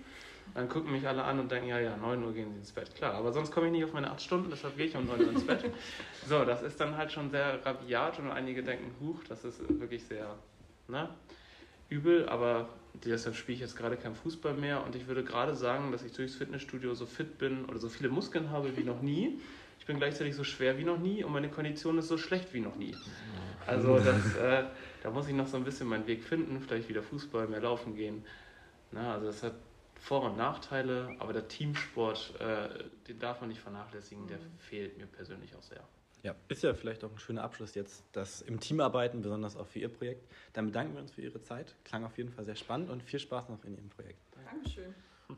Dann 0.54 0.68
gucken 0.68 0.92
mich 0.92 1.06
alle 1.06 1.24
an 1.24 1.38
und 1.40 1.50
denken, 1.50 1.68
ja, 1.68 1.78
ja, 1.78 1.96
9 1.96 2.24
Uhr 2.24 2.32
gehen 2.32 2.50
sie 2.52 2.58
ins 2.58 2.72
Bett. 2.72 2.94
Klar, 2.94 3.14
aber 3.14 3.32
sonst 3.32 3.52
komme 3.52 3.66
ich 3.66 3.72
nicht 3.72 3.84
auf 3.84 3.92
meine 3.92 4.10
8 4.10 4.20
Stunden, 4.20 4.50
deshalb 4.50 4.76
gehe 4.76 4.86
ich 4.86 4.96
um 4.96 5.06
9 5.06 5.20
Uhr 5.20 5.30
ins 5.30 5.46
Bett. 5.46 5.64
So, 6.26 6.44
das 6.44 6.62
ist 6.62 6.78
dann 6.78 6.96
halt 6.96 7.10
schon 7.10 7.30
sehr 7.30 7.64
rabiat 7.64 8.18
und 8.18 8.30
einige 8.30 8.62
denken, 8.62 8.94
huch, 9.00 9.24
das 9.28 9.44
ist 9.44 9.66
wirklich 9.80 10.04
sehr 10.04 10.34
ne, 10.88 11.08
übel, 11.88 12.28
aber 12.28 12.68
deshalb 13.04 13.36
spiele 13.36 13.54
ich 13.56 13.60
jetzt 13.60 13.76
gerade 13.76 13.96
kein 13.96 14.14
Fußball 14.14 14.54
mehr 14.54 14.84
und 14.84 14.94
ich 14.96 15.06
würde 15.06 15.24
gerade 15.24 15.54
sagen, 15.54 15.92
dass 15.92 16.02
ich 16.02 16.12
durchs 16.12 16.34
Fitnessstudio 16.34 16.94
so 16.94 17.06
fit 17.06 17.38
bin 17.38 17.64
oder 17.66 17.78
so 17.78 17.88
viele 17.88 18.08
Muskeln 18.08 18.50
habe 18.50 18.76
wie 18.76 18.84
noch 18.84 19.02
nie. 19.02 19.40
Ich 19.78 19.86
bin 19.86 19.98
gleichzeitig 19.98 20.34
so 20.34 20.44
schwer 20.44 20.78
wie 20.78 20.84
noch 20.84 20.98
nie 20.98 21.24
und 21.24 21.32
meine 21.32 21.48
Kondition 21.48 21.98
ist 21.98 22.08
so 22.08 22.18
schlecht 22.18 22.52
wie 22.52 22.60
noch 22.60 22.76
nie. 22.76 22.94
Also 23.66 23.98
das, 24.04 24.36
äh, 24.36 24.64
da 25.02 25.10
muss 25.10 25.28
ich 25.28 25.34
noch 25.34 25.46
so 25.46 25.56
ein 25.56 25.64
bisschen 25.64 25.88
meinen 25.88 26.06
Weg 26.06 26.24
finden, 26.24 26.60
vielleicht 26.60 26.88
wieder 26.88 27.02
Fußball, 27.02 27.48
mehr 27.48 27.60
laufen 27.60 27.94
gehen. 27.94 28.24
Na, 28.92 29.14
also 29.14 29.26
das 29.26 29.42
hat 29.42 29.54
vor- 30.00 30.22
und 30.22 30.36
Nachteile, 30.36 31.14
aber 31.18 31.32
der 31.32 31.48
Teamsport, 31.48 32.34
äh, 32.40 32.84
den 33.08 33.18
darf 33.18 33.40
man 33.40 33.48
nicht 33.48 33.60
vernachlässigen, 33.60 34.26
der 34.26 34.38
fehlt 34.58 34.96
mir 34.96 35.06
persönlich 35.06 35.54
auch 35.54 35.62
sehr. 35.62 35.86
Ja, 36.22 36.34
ist 36.48 36.62
ja 36.62 36.74
vielleicht 36.74 37.04
auch 37.04 37.12
ein 37.12 37.18
schöner 37.18 37.44
Abschluss 37.44 37.74
jetzt, 37.74 38.02
das 38.12 38.42
im 38.42 38.58
Team 38.58 38.80
arbeiten, 38.80 39.22
besonders 39.22 39.56
auch 39.56 39.66
für 39.66 39.78
Ihr 39.78 39.88
Projekt. 39.88 40.28
Dann 40.52 40.66
bedanken 40.66 40.94
wir 40.94 41.00
uns 41.00 41.12
für 41.12 41.22
Ihre 41.22 41.40
Zeit. 41.42 41.76
Klang 41.84 42.04
auf 42.04 42.18
jeden 42.18 42.32
Fall 42.32 42.44
sehr 42.44 42.56
spannend 42.56 42.90
und 42.90 43.02
viel 43.02 43.20
Spaß 43.20 43.48
noch 43.48 43.64
in 43.64 43.74
Ihrem 43.76 43.88
Projekt. 43.88 44.20
Dankeschön. 44.44 44.94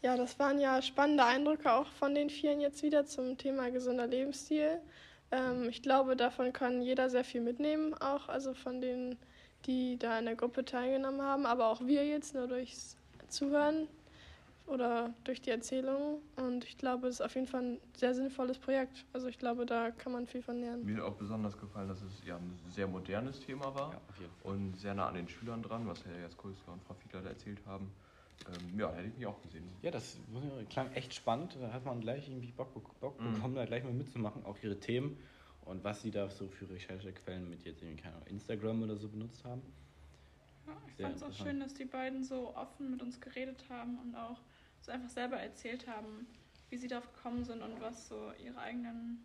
Ja, 0.00 0.16
das 0.16 0.38
waren 0.38 0.60
ja 0.60 0.80
spannende 0.80 1.24
Eindrücke 1.24 1.72
auch 1.72 1.88
von 1.88 2.14
den 2.14 2.30
Vieren 2.30 2.60
jetzt 2.60 2.84
wieder 2.84 3.04
zum 3.04 3.36
Thema 3.36 3.70
gesunder 3.70 4.06
Lebensstil. 4.06 4.80
Ähm, 5.32 5.68
ich 5.68 5.82
glaube, 5.82 6.14
davon 6.16 6.52
kann 6.52 6.82
jeder 6.82 7.10
sehr 7.10 7.24
viel 7.24 7.40
mitnehmen, 7.40 7.94
auch 7.94 8.28
also 8.28 8.54
von 8.54 8.80
denen, 8.80 9.18
die 9.66 9.98
da 9.98 10.20
in 10.20 10.26
der 10.26 10.36
Gruppe 10.36 10.64
teilgenommen 10.64 11.20
haben, 11.20 11.46
aber 11.46 11.66
auch 11.66 11.80
wir 11.84 12.06
jetzt 12.06 12.32
nur 12.34 12.46
durchs 12.46 12.96
Zuhören 13.28 13.88
oder 14.68 15.14
durch 15.24 15.40
die 15.40 15.50
Erzählung. 15.50 16.20
Und 16.36 16.64
ich 16.64 16.78
glaube, 16.78 17.08
es 17.08 17.16
ist 17.16 17.20
auf 17.20 17.34
jeden 17.34 17.46
Fall 17.46 17.62
ein 17.62 17.80
sehr 17.96 18.14
sinnvolles 18.14 18.58
Projekt. 18.58 19.04
Also 19.12 19.26
ich 19.28 19.38
glaube, 19.38 19.66
da 19.66 19.90
kann 19.90 20.12
man 20.12 20.26
viel 20.26 20.42
von 20.42 20.60
lernen. 20.60 20.84
Mir 20.84 20.96
hat 20.96 21.02
auch 21.04 21.16
besonders 21.16 21.56
gefallen, 21.58 21.88
dass 21.88 22.02
es 22.02 22.24
ja 22.24 22.36
ein 22.36 22.58
sehr 22.68 22.86
modernes 22.86 23.40
Thema 23.40 23.74
war 23.74 23.92
Ja, 23.92 24.00
und 24.42 24.76
sehr 24.76 24.94
nah 24.94 25.08
an 25.08 25.14
den 25.14 25.28
Schülern 25.28 25.62
dran, 25.62 25.86
was 25.86 26.04
Herr 26.04 26.18
Jaskulska 26.20 26.72
und 26.72 26.82
Frau 26.84 26.94
Fiedler 26.94 27.22
da 27.22 27.30
erzählt 27.30 27.64
haben. 27.66 27.90
Ähm, 28.46 28.78
ja, 28.78 28.92
hätte 28.92 29.08
ich 29.08 29.16
mich 29.16 29.26
auch 29.26 29.40
gesehen. 29.42 29.68
Ja, 29.82 29.90
das 29.90 30.16
muss 30.32 30.44
ich 30.44 30.50
sagen, 30.50 30.68
klang 30.68 30.92
echt 30.92 31.14
spannend. 31.14 31.56
Da 31.60 31.72
hat 31.72 31.84
man 31.84 32.00
gleich 32.00 32.28
irgendwie 32.28 32.52
Bock, 32.52 32.72
Bock 33.00 33.18
Mhm. 33.20 33.32
bekommen, 33.34 33.54
da 33.56 33.64
gleich 33.64 33.84
mal 33.84 33.92
mitzumachen, 33.92 34.44
auch 34.44 34.56
ihre 34.62 34.78
Themen 34.78 35.18
und 35.62 35.84
was 35.84 36.02
sie 36.02 36.10
da 36.10 36.28
so 36.30 36.48
für 36.48 36.68
Recherchequellen 36.70 37.48
mit 37.50 37.64
jetzt 37.64 37.82
irgendwie, 37.82 38.02
keine 38.02 38.14
Ahnung, 38.16 38.28
Instagram 38.28 38.82
oder 38.82 38.96
so 38.96 39.08
benutzt 39.08 39.44
haben. 39.44 39.62
Ja, 40.66 40.72
ich 40.86 40.94
fand 41.02 41.16
es 41.16 41.22
auch 41.22 41.32
schön, 41.32 41.60
dass 41.60 41.74
die 41.74 41.84
beiden 41.84 42.24
so 42.24 42.54
offen 42.54 42.90
mit 42.90 43.02
uns 43.02 43.20
geredet 43.20 43.64
haben 43.68 43.98
und 43.98 44.14
auch 44.14 44.40
so 44.80 44.92
einfach 44.92 45.08
selber 45.10 45.36
erzählt 45.36 45.86
haben, 45.86 46.26
wie 46.70 46.76
sie 46.76 46.88
darauf 46.88 47.10
gekommen 47.12 47.44
sind 47.44 47.62
und 47.62 47.80
was 47.80 48.08
so 48.08 48.32
ihre 48.44 48.58
eigenen 48.58 49.24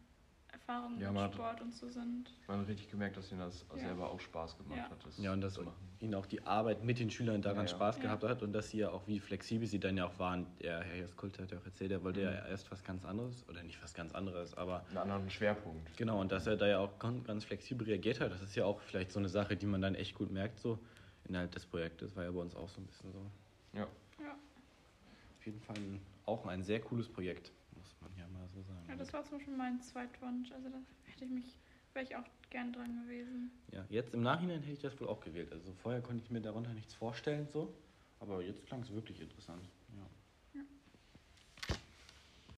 Erfahrungen 0.52 1.00
Ja, 1.00 1.08
mit 1.08 1.16
man 1.16 1.24
hat- 1.26 1.34
Sport 1.34 1.62
und 1.62 1.74
so 1.74 1.90
sind. 1.90 2.32
Man 2.48 2.60
hat 2.60 2.68
richtig 2.68 2.90
gemerkt, 2.90 3.18
dass 3.18 3.32
ihnen 3.32 3.40
das 3.40 3.66
Ja. 3.72 3.78
selber 3.80 4.12
auch 4.12 4.20
Spaß 4.20 4.56
gemacht 4.58 4.78
Ja. 4.78 4.90
hat. 4.90 5.04
Das 5.06 5.18
Ja, 5.18 5.34
und 5.34 5.42
dass 5.42 5.60
ihnen 6.00 6.14
auch 6.14 6.28
die 6.28 6.44
Arbeit 6.46 6.84
mit 6.84 7.00
den 7.00 7.10
Schülern 7.10 7.42
daran 7.42 7.66
Ja, 7.66 7.72
ja. 7.72 7.76
Spaß 7.76 7.98
Ja. 7.98 8.04
gehabt 8.04 8.24
hat 8.24 8.44
und 8.44 8.54
dass 8.54 8.70
sie 8.70 8.78
ja 8.80 8.92
auch, 8.92 9.08
wie 9.08 9.20
flexibel 9.20 9.68
sie 9.68 9.80
dann 9.80 9.98
ja 9.98 10.06
auch 10.06 10.20
waren. 10.20 10.46
Der 10.62 10.82
Herr 10.84 10.96
Jaskult 10.98 11.40
hat 11.40 11.52
ja 11.52 11.58
auch 11.58 11.66
erzählt, 11.66 11.92
er 11.92 12.04
wollte 12.04 12.20
Mhm. 12.20 12.26
ja 12.28 12.46
erst 12.46 12.70
was 12.72 12.84
ganz 12.84 13.04
anderes, 13.04 13.48
oder 13.50 13.64
nicht 13.64 13.82
was 13.82 13.94
ganz 13.96 14.14
anderes, 14.14 14.54
aber 14.54 14.86
Einen 14.90 14.98
anderen 15.00 15.30
Schwerpunkt. 15.32 15.98
Genau, 15.98 16.22
und 16.22 16.32
dass 16.32 16.46
er 16.46 16.56
da 16.56 16.68
ja 16.68 16.78
auch 16.80 17.00
ganz 17.00 17.46
flexibel 17.46 17.88
reagiert 17.88 18.20
hat, 18.20 18.32
das 18.32 18.42
ist 18.44 18.56
ja 18.56 18.66
auch 18.66 18.80
vielleicht 18.82 19.12
so 19.12 19.18
eine 19.20 19.30
Sache, 19.30 19.58
die 19.58 19.66
man 19.66 19.82
dann 19.82 19.96
echt 19.96 20.14
gut 20.14 20.30
merkt, 20.32 20.60
so 20.60 20.78
innerhalb 21.26 21.52
des 21.52 21.66
Projektes, 21.66 22.16
war 22.16 22.26
ja 22.26 22.32
bei 22.32 22.40
uns 22.42 22.56
auch 22.56 22.70
so 22.70 22.80
ein 22.80 22.86
bisschen 22.86 23.12
so. 23.12 23.26
Ja. 23.74 23.88
Auf 25.44 25.48
jeden 25.48 25.60
Fall 25.60 25.76
ein, 25.76 26.00
auch 26.26 26.46
ein 26.46 26.64
sehr 26.64 26.80
cooles 26.80 27.10
Projekt, 27.10 27.52
muss 27.76 27.94
man 28.00 28.10
ja 28.18 28.26
mal 28.30 28.48
so 28.48 28.62
sagen. 28.62 28.80
ja, 28.88 28.96
das 28.96 29.12
war 29.12 29.26
zum 29.26 29.40
Beispiel 29.40 29.58
mein 29.58 29.82
Zweitwunsch. 29.82 30.50
Also 30.54 30.70
da 30.70 30.78
hätte 31.04 31.26
ich 31.26 31.32
mich, 31.32 31.58
wäre 31.92 32.06
ich 32.06 32.16
auch 32.16 32.24
gern 32.50 32.72
dran 32.72 33.04
gewesen. 33.04 33.52
Ja, 33.74 33.84
jetzt 33.90 34.14
im 34.14 34.22
Nachhinein 34.22 34.62
hätte 34.62 34.72
ich 34.72 34.80
das 34.80 34.98
wohl 35.02 35.10
auch 35.10 35.20
gewählt. 35.20 35.52
Also 35.52 35.74
vorher 35.74 36.02
konnte 36.02 36.24
ich 36.24 36.32
mir 36.32 36.40
darunter 36.40 36.74
nichts 36.74 36.94
vorstellen, 36.94 37.50
so, 37.50 37.76
aber 38.22 38.42
jetzt 38.42 38.66
klang 38.68 38.84
es 38.84 38.94
wirklich 38.94 39.20
interessant. 39.20 39.68